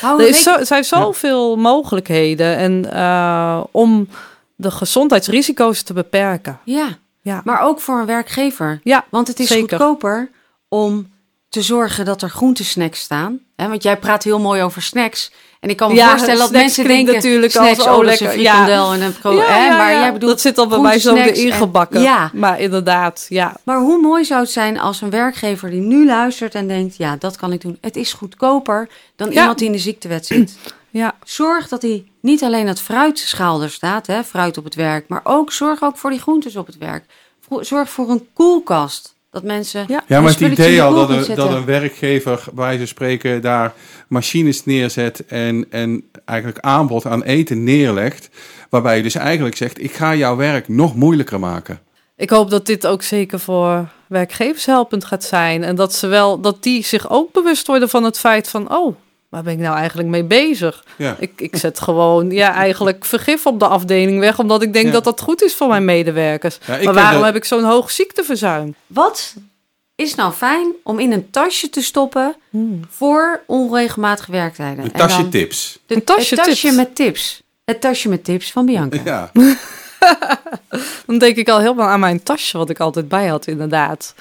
Maar 0.03 0.19
er 0.19 0.29
is 0.29 0.43
zo, 0.43 0.65
zijn 0.65 0.85
zoveel 0.85 1.57
mogelijkheden 1.57 2.57
en 2.57 2.87
uh, 2.93 3.65
om 3.71 4.09
de 4.57 4.71
gezondheidsrisico's 4.71 5.83
te 5.83 5.93
beperken. 5.93 6.59
Ja. 6.65 6.89
ja, 7.21 7.41
maar 7.45 7.61
ook 7.61 7.81
voor 7.81 8.01
een 8.01 8.07
werkgever. 8.07 8.81
Ja, 8.83 9.05
Want 9.09 9.29
het 9.29 9.41
is 9.41 9.49
zeker. 9.49 9.79
goedkoper 9.79 10.31
om 10.69 11.11
te 11.49 11.63
zorgen 11.63 12.05
dat 12.05 12.23
er 12.23 12.31
groentesnacks 12.31 13.01
staan. 13.01 13.41
Hè? 13.63 13.69
Want 13.69 13.83
jij 13.83 13.97
praat 13.97 14.23
heel 14.23 14.41
mooi 14.41 14.63
over 14.63 14.83
snacks. 14.83 15.33
En 15.61 15.71
ik 15.71 15.77
kan 15.77 15.93
me 15.95 16.01
voorstellen 16.01 16.39
dat 16.39 16.51
mensen 16.51 16.87
denken 16.87 17.15
natuurlijk 17.15 17.53
snacks, 17.53 17.79
als, 17.79 17.99
oh, 17.99 18.05
lekker, 18.05 18.41
ja. 18.41 18.69
en 18.93 19.01
een 19.01 19.37
ja, 19.37 19.65
ja, 19.65 19.77
maar 19.77 19.93
jij 19.93 20.13
bedoelt 20.13 20.33
dat 20.33 20.41
zit 20.41 20.59
al 20.59 20.67
bij 20.67 20.79
mij 20.79 20.99
zo 20.99 21.15
erin 21.15 21.53
gebakken. 21.53 22.01
Ja. 22.01 22.31
Maar 22.35 22.61
inderdaad, 22.61 23.27
ja. 23.29 23.57
Maar 23.65 23.79
hoe 23.79 24.01
mooi 24.01 24.25
zou 24.25 24.41
het 24.41 24.51
zijn 24.51 24.79
als 24.79 25.01
een 25.01 25.11
werkgever 25.11 25.71
die 25.71 25.81
nu 25.81 26.07
luistert 26.07 26.55
en 26.55 26.69
denkt, 26.69 26.97
ja, 26.97 27.17
dat 27.17 27.37
kan 27.37 27.53
ik 27.53 27.61
doen. 27.61 27.79
Het 27.81 27.97
is 27.97 28.13
goedkoper 28.13 28.89
dan 29.17 29.31
iemand 29.31 29.59
die 29.59 29.67
in 29.67 29.73
de 29.73 29.79
ziektewet 29.79 30.27
zit. 30.27 30.57
Ja. 30.91 31.15
Zorg 31.25 31.69
dat 31.69 31.83
hij 31.83 32.05
niet 32.21 32.43
alleen 32.43 32.67
het 32.67 32.81
fruitschaal 32.81 33.63
er 33.63 33.71
staat, 33.71 34.07
hè, 34.07 34.25
fruit 34.25 34.59
op 34.59 34.65
het 34.65 34.75
werk, 34.75 35.09
maar 35.09 35.21
ook 35.25 35.53
zorg 35.53 35.83
ook 35.83 35.97
voor 35.97 36.11
die 36.11 36.21
groentes 36.21 36.57
op 36.57 36.67
het 36.67 36.79
werk. 36.79 37.05
Zorg 37.61 37.91
voor 37.91 38.11
een 38.11 38.29
koelkast. 38.33 39.15
Dat 39.33 39.43
mensen. 39.43 39.85
Ja, 39.89 40.05
ja 40.07 40.21
maar 40.21 40.31
het 40.31 40.41
idee 40.41 40.83
al 40.83 40.95
dat 40.95 41.11
een, 41.29 41.35
dat 41.35 41.53
een 41.53 41.65
werkgever, 41.65 42.45
bij 42.53 42.79
ze 42.79 42.87
spreken, 42.87 43.43
daar 43.43 43.73
machines 44.09 44.65
neerzet 44.65 45.27
en, 45.27 45.67
en 45.71 46.05
eigenlijk 46.25 46.59
aanbod 46.59 47.07
aan 47.07 47.23
eten 47.23 47.65
neerlegt. 47.65 48.29
Waarbij 48.71 48.97
je 48.97 49.03
dus 49.03 49.15
eigenlijk 49.15 49.57
zegt: 49.57 49.83
ik 49.83 49.93
ga 49.93 50.15
jouw 50.15 50.37
werk 50.37 50.69
nog 50.69 50.95
moeilijker 50.95 51.41
maken. 51.41 51.81
Ik 52.17 52.31
hoop 52.31 52.51
dat 52.51 52.67
dit 52.67 52.87
ook 52.87 53.03
zeker 53.03 53.41
voor 53.41 53.89
werkgevers 54.07 54.67
helpend 54.67 55.05
gaat 55.05 55.25
zijn. 55.25 55.65
En 55.65 55.77
dat 55.77 55.95
ze 55.95 56.07
wel 56.07 56.41
dat 56.41 56.63
die 56.63 56.85
zich 56.85 57.11
ook 57.11 57.33
bewust 57.33 57.67
worden 57.67 57.89
van 57.89 58.05
het 58.05 58.19
feit 58.19 58.49
van: 58.49 58.75
oh, 58.75 58.97
waar 59.33 59.43
ben 59.43 59.53
ik 59.53 59.59
nou 59.59 59.77
eigenlijk 59.77 60.09
mee 60.09 60.25
bezig? 60.25 60.85
Ja. 60.97 61.17
Ik, 61.19 61.33
ik 61.37 61.57
zet 61.57 61.81
gewoon 61.81 62.31
ja, 62.31 62.55
eigenlijk 62.55 63.05
vergif 63.05 63.47
op 63.47 63.59
de 63.59 63.67
afdeling 63.67 64.19
weg, 64.19 64.39
omdat 64.39 64.63
ik 64.63 64.73
denk 64.73 64.93
dat 64.93 65.05
dat 65.05 65.21
goed 65.21 65.43
is 65.43 65.55
voor 65.55 65.69
mijn 65.69 65.85
medewerkers. 65.85 66.59
maar 66.67 66.95
waarom 66.95 67.23
heb 67.23 67.37
ik 67.37 67.45
zo'n 67.45 67.65
hoog 67.65 67.91
ziekteverzuim? 67.91 68.75
Wat 68.87 69.35
is 69.95 70.15
nou 70.15 70.33
fijn 70.33 70.73
om 70.83 70.99
in 70.99 71.13
een 71.13 71.31
tasje 71.31 71.71
te 71.71 71.83
stoppen 71.83 72.35
hmm. 72.51 72.81
voor 72.89 73.43
onregelmatige 73.47 74.33
werktijden? 74.33 74.85
Een 74.85 74.93
tasje 74.93 75.29
tips. 75.29 75.79
De, 75.87 75.95
een 75.95 76.05
tasje, 76.05 76.35
het 76.35 76.45
tasje 76.45 76.73
met 76.73 76.95
tips. 76.95 77.43
Het 77.65 77.81
tasje 77.81 78.09
met 78.09 78.25
tips 78.25 78.53
van 78.53 78.67
Bianca. 78.67 79.01
Ja. 79.05 79.31
Dan 81.07 81.19
denk 81.19 81.37
ik 81.37 81.49
al 81.49 81.61
helemaal 81.61 81.89
aan 81.89 82.01
mijn 82.01 82.23
tasje, 82.23 82.59
wat 82.59 82.71
ik 82.71 82.81
altijd 82.81 83.09
bij 83.09 83.27
had, 83.27 83.47
inderdaad. 83.47 84.15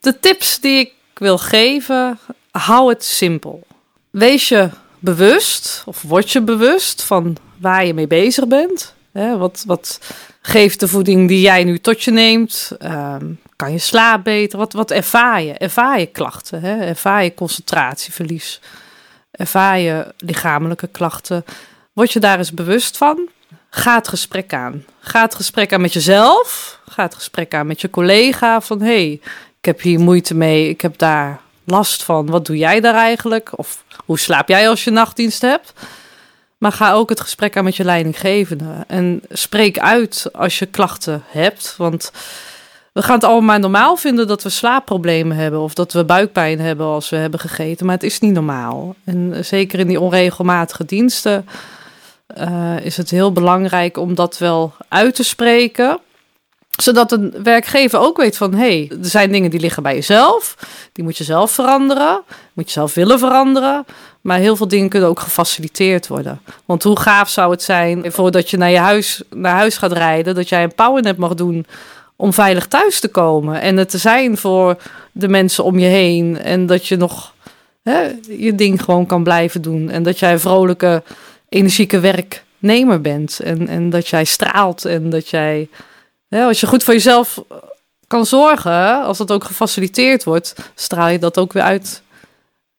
De 0.00 0.20
tips 0.20 0.60
die 0.60 0.78
ik 0.78 0.92
wil 1.14 1.38
geven, 1.38 2.18
hou 2.50 2.88
het 2.88 3.04
simpel 3.04 3.68
wees 4.10 4.48
je 4.48 4.70
bewust, 4.98 5.82
of 5.86 6.02
word 6.02 6.30
je 6.30 6.42
bewust 6.42 7.02
van 7.02 7.36
waar 7.56 7.86
je 7.86 7.94
mee 7.94 8.06
bezig 8.06 8.46
bent. 8.46 8.94
Hè, 9.12 9.36
wat, 9.36 9.64
wat 9.66 10.00
geeft 10.42 10.80
de 10.80 10.88
voeding 10.88 11.28
die 11.28 11.40
jij 11.40 11.64
nu 11.64 11.78
tot 11.78 12.02
je 12.02 12.10
neemt? 12.10 12.72
Ehm, 12.78 13.26
kan 13.56 13.72
je 13.72 13.78
slaap 13.78 14.24
beter? 14.24 14.58
Wat, 14.58 14.72
wat 14.72 14.90
ervaar 14.90 15.42
je? 15.42 15.52
Ervaar 15.52 16.00
je 16.00 16.06
klachten? 16.06 16.60
Hè? 16.60 16.80
Ervaar 16.80 17.24
je 17.24 17.34
concentratieverlies? 17.34 18.60
ervaar 19.40 19.78
je 19.78 20.14
lichamelijke 20.18 20.86
klachten. 20.86 21.44
Word 21.92 22.12
je 22.12 22.20
daar 22.20 22.38
eens 22.38 22.52
bewust 22.52 22.96
van? 22.96 23.28
Ga 23.70 23.94
het 23.94 24.08
gesprek 24.08 24.52
aan. 24.52 24.84
Ga 25.00 25.22
het 25.22 25.34
gesprek 25.34 25.72
aan 25.72 25.80
met 25.80 25.92
jezelf. 25.92 26.80
Ga 26.88 27.02
het 27.02 27.14
gesprek 27.14 27.54
aan 27.54 27.66
met 27.66 27.80
je 27.80 27.90
collega. 27.90 28.60
Van 28.60 28.80
hé, 28.80 28.86
hey, 28.86 29.20
ik 29.58 29.64
heb 29.64 29.80
hier 29.80 30.00
moeite 30.00 30.34
mee. 30.34 30.68
Ik 30.68 30.80
heb 30.80 30.98
daar 30.98 31.40
last 31.64 32.02
van. 32.02 32.26
Wat 32.26 32.46
doe 32.46 32.56
jij 32.56 32.80
daar 32.80 32.94
eigenlijk? 32.94 33.50
Of 33.54 33.84
hoe 34.04 34.18
slaap 34.18 34.48
jij 34.48 34.68
als 34.68 34.84
je 34.84 34.90
nachtdienst 34.90 35.42
hebt? 35.42 35.72
Maar 36.58 36.72
ga 36.72 36.92
ook 36.92 37.08
het 37.08 37.20
gesprek 37.20 37.56
aan 37.56 37.64
met 37.64 37.76
je 37.76 37.84
leidinggevende. 37.84 38.84
En 38.86 39.22
spreek 39.28 39.78
uit 39.78 40.26
als 40.32 40.58
je 40.58 40.66
klachten 40.66 41.22
hebt. 41.26 41.74
Want 41.76 42.12
we 42.92 43.02
gaan 43.02 43.14
het 43.14 43.24
allemaal 43.24 43.58
normaal 43.58 43.96
vinden 43.96 44.26
dat 44.26 44.42
we 44.42 44.48
slaapproblemen 44.48 45.36
hebben. 45.36 45.60
Of 45.60 45.74
dat 45.74 45.92
we 45.92 46.04
buikpijn 46.04 46.60
hebben 46.60 46.86
als 46.86 47.08
we 47.08 47.16
hebben 47.16 47.40
gegeten. 47.40 47.86
Maar 47.86 47.94
het 47.94 48.04
is 48.04 48.20
niet 48.20 48.32
normaal. 48.32 48.94
En 49.04 49.44
zeker 49.44 49.78
in 49.78 49.86
die 49.86 50.00
onregelmatige 50.00 50.84
diensten 50.84 51.46
uh, 52.38 52.76
is 52.82 52.96
het 52.96 53.10
heel 53.10 53.32
belangrijk 53.32 53.96
om 53.96 54.14
dat 54.14 54.38
wel 54.38 54.72
uit 54.88 55.14
te 55.14 55.24
spreken 55.24 55.98
zodat 56.76 57.12
een 57.12 57.34
werkgever 57.42 57.98
ook 57.98 58.16
weet 58.16 58.36
van, 58.36 58.54
hé, 58.54 58.58
hey, 58.58 58.98
er 59.02 59.08
zijn 59.08 59.32
dingen 59.32 59.50
die 59.50 59.60
liggen 59.60 59.82
bij 59.82 59.94
jezelf. 59.94 60.56
Die 60.92 61.04
moet 61.04 61.16
je 61.16 61.24
zelf 61.24 61.50
veranderen. 61.50 62.22
Moet 62.52 62.66
je 62.66 62.72
zelf 62.72 62.94
willen 62.94 63.18
veranderen. 63.18 63.84
Maar 64.20 64.38
heel 64.38 64.56
veel 64.56 64.68
dingen 64.68 64.88
kunnen 64.88 65.08
ook 65.08 65.20
gefaciliteerd 65.20 66.06
worden. 66.06 66.40
Want 66.64 66.82
hoe 66.82 66.98
gaaf 66.98 67.28
zou 67.28 67.50
het 67.50 67.62
zijn 67.62 68.12
voordat 68.12 68.50
je 68.50 68.56
naar 68.56 68.70
je 68.70 68.78
huis, 68.78 69.22
naar 69.34 69.54
huis 69.54 69.76
gaat 69.76 69.92
rijden, 69.92 70.34
dat 70.34 70.48
jij 70.48 70.62
een 70.62 70.74
powernap 70.74 71.16
mag 71.16 71.34
doen 71.34 71.66
om 72.16 72.32
veilig 72.32 72.66
thuis 72.66 73.00
te 73.00 73.08
komen. 73.08 73.60
En 73.60 73.76
het 73.76 73.90
te 73.90 73.98
zijn 73.98 74.36
voor 74.36 74.76
de 75.12 75.28
mensen 75.28 75.64
om 75.64 75.78
je 75.78 75.86
heen. 75.86 76.38
En 76.42 76.66
dat 76.66 76.86
je 76.86 76.96
nog 76.96 77.34
hè, 77.82 78.12
je 78.28 78.54
ding 78.54 78.82
gewoon 78.82 79.06
kan 79.06 79.22
blijven 79.22 79.62
doen. 79.62 79.90
En 79.90 80.02
dat 80.02 80.18
jij 80.18 80.32
een 80.32 80.40
vrolijke, 80.40 81.02
energieke 81.48 82.00
werknemer 82.00 83.00
bent. 83.00 83.40
En, 83.40 83.68
en 83.68 83.90
dat 83.90 84.08
jij 84.08 84.24
straalt 84.24 84.84
en 84.84 85.10
dat 85.10 85.28
jij 85.28 85.68
ja, 86.38 86.46
als 86.46 86.60
je 86.60 86.66
goed 86.66 86.82
voor 86.82 86.94
jezelf 86.94 87.42
kan 88.06 88.26
zorgen, 88.26 89.02
als 89.02 89.18
dat 89.18 89.30
ook 89.30 89.44
gefaciliteerd 89.44 90.24
wordt, 90.24 90.54
straal 90.74 91.08
je 91.08 91.18
dat 91.18 91.38
ook 91.38 91.52
weer 91.52 91.62
uit 91.62 92.02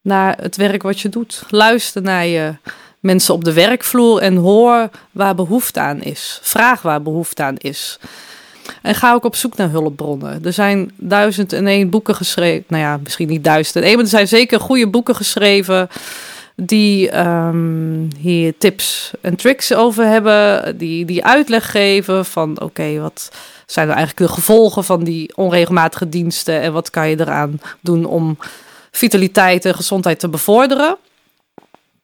naar 0.02 0.36
het 0.40 0.56
werk 0.56 0.82
wat 0.82 1.00
je 1.00 1.08
doet. 1.08 1.42
Luister 1.48 2.02
naar 2.02 2.26
je 2.26 2.54
mensen 3.00 3.34
op 3.34 3.44
de 3.44 3.52
werkvloer 3.52 4.20
en 4.20 4.36
hoor 4.36 4.88
waar 5.10 5.34
behoefte 5.34 5.80
aan 5.80 6.02
is. 6.02 6.38
Vraag 6.42 6.82
waar 6.82 7.02
behoefte 7.02 7.42
aan 7.42 7.56
is. 7.56 7.98
En 8.82 8.94
ga 8.94 9.12
ook 9.12 9.24
op 9.24 9.36
zoek 9.36 9.56
naar 9.56 9.70
hulpbronnen. 9.70 10.44
Er 10.44 10.52
zijn 10.52 10.92
duizend 10.96 11.52
en 11.52 11.66
één 11.66 11.90
boeken 11.90 12.14
geschreven. 12.14 12.64
Nou 12.68 12.82
ja, 12.82 12.98
misschien 13.02 13.28
niet 13.28 13.44
duizend 13.44 13.76
en 13.76 13.82
één, 13.82 13.94
maar 13.94 14.04
er 14.04 14.10
zijn 14.10 14.28
zeker 14.28 14.60
goede 14.60 14.88
boeken 14.88 15.16
geschreven 15.16 15.88
die 16.56 17.18
um, 17.18 18.08
hier 18.18 18.54
tips 18.58 19.10
en 19.20 19.36
tricks 19.36 19.74
over 19.74 20.04
hebben, 20.04 20.78
die, 20.78 21.04
die 21.04 21.24
uitleg 21.24 21.70
geven 21.70 22.24
van 22.24 22.60
oké, 22.60 23.00
wat 23.00 23.30
zijn 23.66 23.88
er 23.88 23.94
eigenlijk 23.94 24.28
de 24.28 24.34
gevolgen 24.34 24.84
van 24.84 25.04
die 25.04 25.36
onregelmatige 25.36 26.08
diensten 26.08 26.60
en 26.60 26.72
wat 26.72 26.90
kan 26.90 27.08
je 27.08 27.20
eraan 27.20 27.60
doen 27.80 28.04
om 28.04 28.38
vitaliteit 28.90 29.64
en 29.64 29.74
gezondheid 29.74 30.18
te 30.18 30.28
bevorderen. 30.28 30.96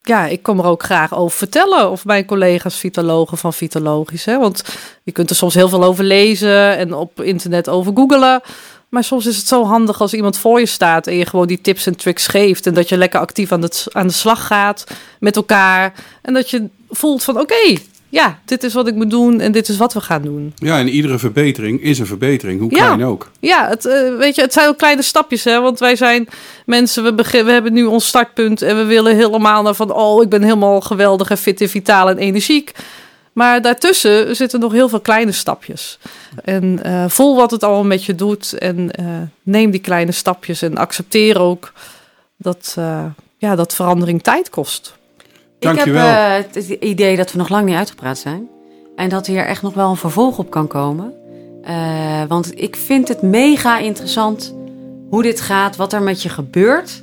Ja, 0.03 0.27
ik 0.27 0.43
kom 0.43 0.59
er 0.59 0.65
ook 0.65 0.83
graag 0.83 1.15
over 1.15 1.39
vertellen 1.39 1.91
of 1.91 2.05
mijn 2.05 2.25
collega's 2.25 2.77
vitalogen 2.77 3.39
van 3.39 3.53
vitalogisch. 3.53 4.25
Hè? 4.25 4.39
Want 4.39 4.63
je 5.03 5.13
kunt 5.13 5.31
er 5.31 5.37
soms 5.37 5.55
heel 5.55 5.69
veel 5.69 5.85
over 5.85 6.05
lezen 6.05 6.77
en 6.77 6.95
op 6.95 7.21
internet 7.23 7.69
over 7.69 7.93
googelen. 7.95 8.41
Maar 8.89 9.05
soms 9.05 9.27
is 9.27 9.37
het 9.37 9.47
zo 9.47 9.65
handig 9.65 10.01
als 10.01 10.15
iemand 10.15 10.39
voor 10.39 10.61
je 10.61 10.67
staat 10.67 11.07
en 11.07 11.15
je 11.15 11.27
gewoon 11.27 11.47
die 11.47 11.61
tips 11.61 11.87
en 11.87 11.97
tricks 11.97 12.27
geeft. 12.27 12.67
En 12.67 12.75
dat 12.75 12.89
je 12.89 12.97
lekker 12.97 13.21
actief 13.21 13.53
aan 13.53 13.61
de, 13.61 13.85
aan 13.93 14.07
de 14.07 14.13
slag 14.13 14.47
gaat 14.47 14.87
met 15.21 15.37
elkaar. 15.37 15.95
En 16.23 16.35
dat 16.35 16.51
je 16.51 16.69
voelt 16.91 17.25
van 17.25 17.41
oké, 17.41 17.77
ja, 18.11 18.39
dit 18.45 18.63
is 18.63 18.75
wat 18.75 18.89
ik 18.89 18.95
moet 18.95 19.11
doen 19.11 19.41
en 19.41 19.53
dit 19.53 19.69
is 19.69 19.77
wat 19.77 19.93
we 19.93 20.01
gaan 20.01 20.23
doen. 20.23 20.53
Ja, 20.57 20.79
en 20.79 20.89
iedere 20.89 21.19
verbetering 21.19 21.83
is 21.83 21.99
een 21.99 22.07
verbetering, 22.07 22.61
hoe 22.61 22.71
klein 22.71 23.05
ook. 23.05 23.31
Ja, 23.41 23.69
het, 23.69 23.85
uh, 23.85 24.17
weet 24.17 24.35
je, 24.35 24.43
het 24.43 24.53
zijn 24.53 24.69
ook 24.69 24.79
kleine 24.79 25.03
stapjes, 25.03 25.45
hè. 25.45 25.61
Want 25.61 25.79
wij 25.79 25.97
zijn 25.97 26.29
mensen, 26.67 27.05
we, 27.05 27.15
begin, 27.15 27.45
we 27.45 27.51
hebben 27.51 27.73
nu 27.73 27.85
ons 27.85 28.07
startpunt 28.07 28.63
en 28.63 28.77
we 28.77 28.85
willen 28.85 29.17
helemaal 29.17 29.63
naar 29.63 29.75
van... 29.75 29.93
oh, 29.93 30.23
ik 30.23 30.29
ben 30.29 30.43
helemaal 30.43 30.81
geweldig 30.81 31.31
en 31.31 31.39
fit 31.39 31.61
en 31.61 31.69
vitaal 31.69 32.09
en 32.09 32.19
energiek. 32.19 32.73
Maar 33.39 33.63
daartussen 33.63 34.37
zitten 34.37 34.61
nog 34.61 34.73
heel 34.73 34.89
veel 34.89 35.01
kleine 35.01 35.33
stapjes. 35.33 35.99
En 36.45 36.81
uh, 36.87 37.05
voel 37.09 37.37
wat 37.37 37.51
het 37.51 37.63
allemaal 37.63 37.85
met 37.85 38.05
je 38.05 38.15
doet. 38.15 38.53
En 38.53 38.91
uh, 39.01 39.07
neem 39.43 39.71
die 39.71 39.81
kleine 39.81 40.13
stapjes 40.13 40.63
en 40.63 40.77
accepteer 40.77 41.41
ook 41.41 41.73
dat, 42.37 42.75
uh, 42.79 43.05
ja, 43.37 43.57
dat 43.57 43.75
verandering 43.75 44.23
tijd 44.23 44.51
kost. 44.51 44.95
Dankjewel. 45.59 46.07
Ik 46.07 46.45
heb 46.45 46.55
het 46.55 46.69
idee 46.69 47.17
dat 47.17 47.33
we 47.33 47.39
nog 47.39 47.49
lang 47.49 47.67
niet 47.67 47.77
uitgepraat 47.77 48.19
zijn. 48.19 48.49
En 48.97 49.09
dat 49.09 49.27
hier 49.27 49.47
echt 49.47 49.63
nog 49.63 49.75
wel 49.75 49.91
een 49.91 49.97
vervolg 49.97 50.39
op 50.39 50.51
kan 50.51 50.67
komen. 50.67 51.15
want 52.29 52.61
ik 52.61 52.77
vind 52.77 53.09
het 53.09 53.23
mega 53.23 53.79
interessant 53.79 54.55
hoe 55.11 55.23
dit 55.23 55.41
gaat, 55.41 55.77
wat 55.77 55.93
er 55.93 56.03
met 56.03 56.23
je 56.23 56.29
gebeurt. 56.29 57.03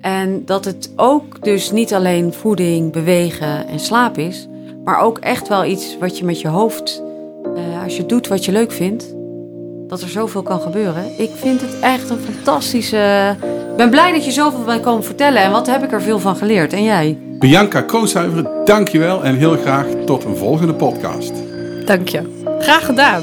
En 0.00 0.44
dat 0.44 0.64
het 0.64 0.92
ook 0.96 1.44
dus 1.44 1.70
niet 1.70 1.94
alleen 1.94 2.32
voeding, 2.32 2.92
bewegen 2.92 3.68
en 3.68 3.80
slaap 3.80 4.18
is 4.18 4.48
maar 4.86 5.00
ook 5.00 5.18
echt 5.18 5.48
wel 5.48 5.64
iets 5.64 5.96
wat 6.00 6.18
je 6.18 6.24
met 6.24 6.40
je 6.40 6.48
hoofd, 6.48 7.02
uh, 7.56 7.82
als 7.82 7.96
je 7.96 8.06
doet 8.06 8.28
wat 8.28 8.44
je 8.44 8.52
leuk 8.52 8.72
vindt, 8.72 9.14
dat 9.88 10.00
er 10.00 10.08
zoveel 10.08 10.42
kan 10.42 10.60
gebeuren. 10.60 11.04
Ik 11.18 11.30
vind 11.34 11.60
het 11.60 11.78
echt 11.80 12.10
een 12.10 12.18
fantastische. 12.18 13.36
Ik 13.70 13.76
ben 13.76 13.90
blij 13.90 14.12
dat 14.12 14.24
je 14.24 14.30
zoveel 14.30 14.64
bij 14.64 14.80
komen 14.80 15.04
vertellen. 15.04 15.42
En 15.42 15.50
wat 15.50 15.66
heb 15.66 15.82
ik 15.82 15.92
er 15.92 16.02
veel 16.02 16.18
van 16.18 16.36
geleerd? 16.36 16.72
En 16.72 16.82
jij? 16.82 17.18
Bianca 17.20 17.80
Kroonstuiver, 17.80 18.64
dankjewel 18.64 19.24
en 19.24 19.36
heel 19.36 19.56
graag 19.56 19.86
tot 20.04 20.24
een 20.24 20.36
volgende 20.36 20.74
podcast. 20.74 21.32
Dank 21.84 22.08
je. 22.08 22.42
Graag 22.58 22.86
gedaan. 22.86 23.22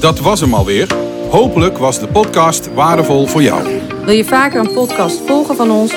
Dat 0.00 0.20
was 0.20 0.40
hem 0.40 0.54
alweer. 0.54 0.94
Hopelijk 1.30 1.78
was 1.78 1.98
de 1.98 2.08
podcast 2.08 2.74
waardevol 2.74 3.26
voor 3.26 3.42
jou. 3.42 3.80
Wil 4.04 4.14
je 4.14 4.24
vaker 4.24 4.60
een 4.60 4.72
podcast 4.72 5.20
volgen 5.26 5.56
van 5.56 5.70
ons? 5.70 5.94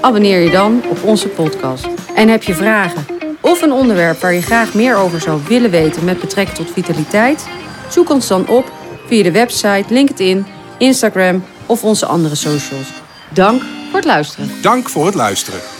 Abonneer 0.00 0.40
je 0.40 0.50
dan 0.50 0.82
op 0.90 1.02
onze 1.04 1.28
podcast. 1.28 1.88
En 2.14 2.28
heb 2.28 2.42
je 2.42 2.54
vragen? 2.54 3.19
Of 3.50 3.62
een 3.62 3.72
onderwerp 3.72 4.20
waar 4.20 4.32
je 4.32 4.42
graag 4.42 4.74
meer 4.74 4.96
over 4.96 5.20
zou 5.20 5.40
willen 5.48 5.70
weten 5.70 6.04
met 6.04 6.20
betrekking 6.20 6.56
tot 6.56 6.72
vitaliteit? 6.72 7.48
Zoek 7.88 8.10
ons 8.10 8.26
dan 8.26 8.48
op 8.48 8.72
via 9.06 9.22
de 9.22 9.30
website, 9.30 9.84
LinkedIn, 9.88 10.46
Instagram 10.78 11.44
of 11.66 11.84
onze 11.84 12.06
andere 12.06 12.34
socials. 12.34 12.92
Dank 13.28 13.62
voor 13.62 13.96
het 13.96 14.04
luisteren. 14.04 14.50
Dank 14.62 14.88
voor 14.88 15.06
het 15.06 15.14
luisteren. 15.14 15.79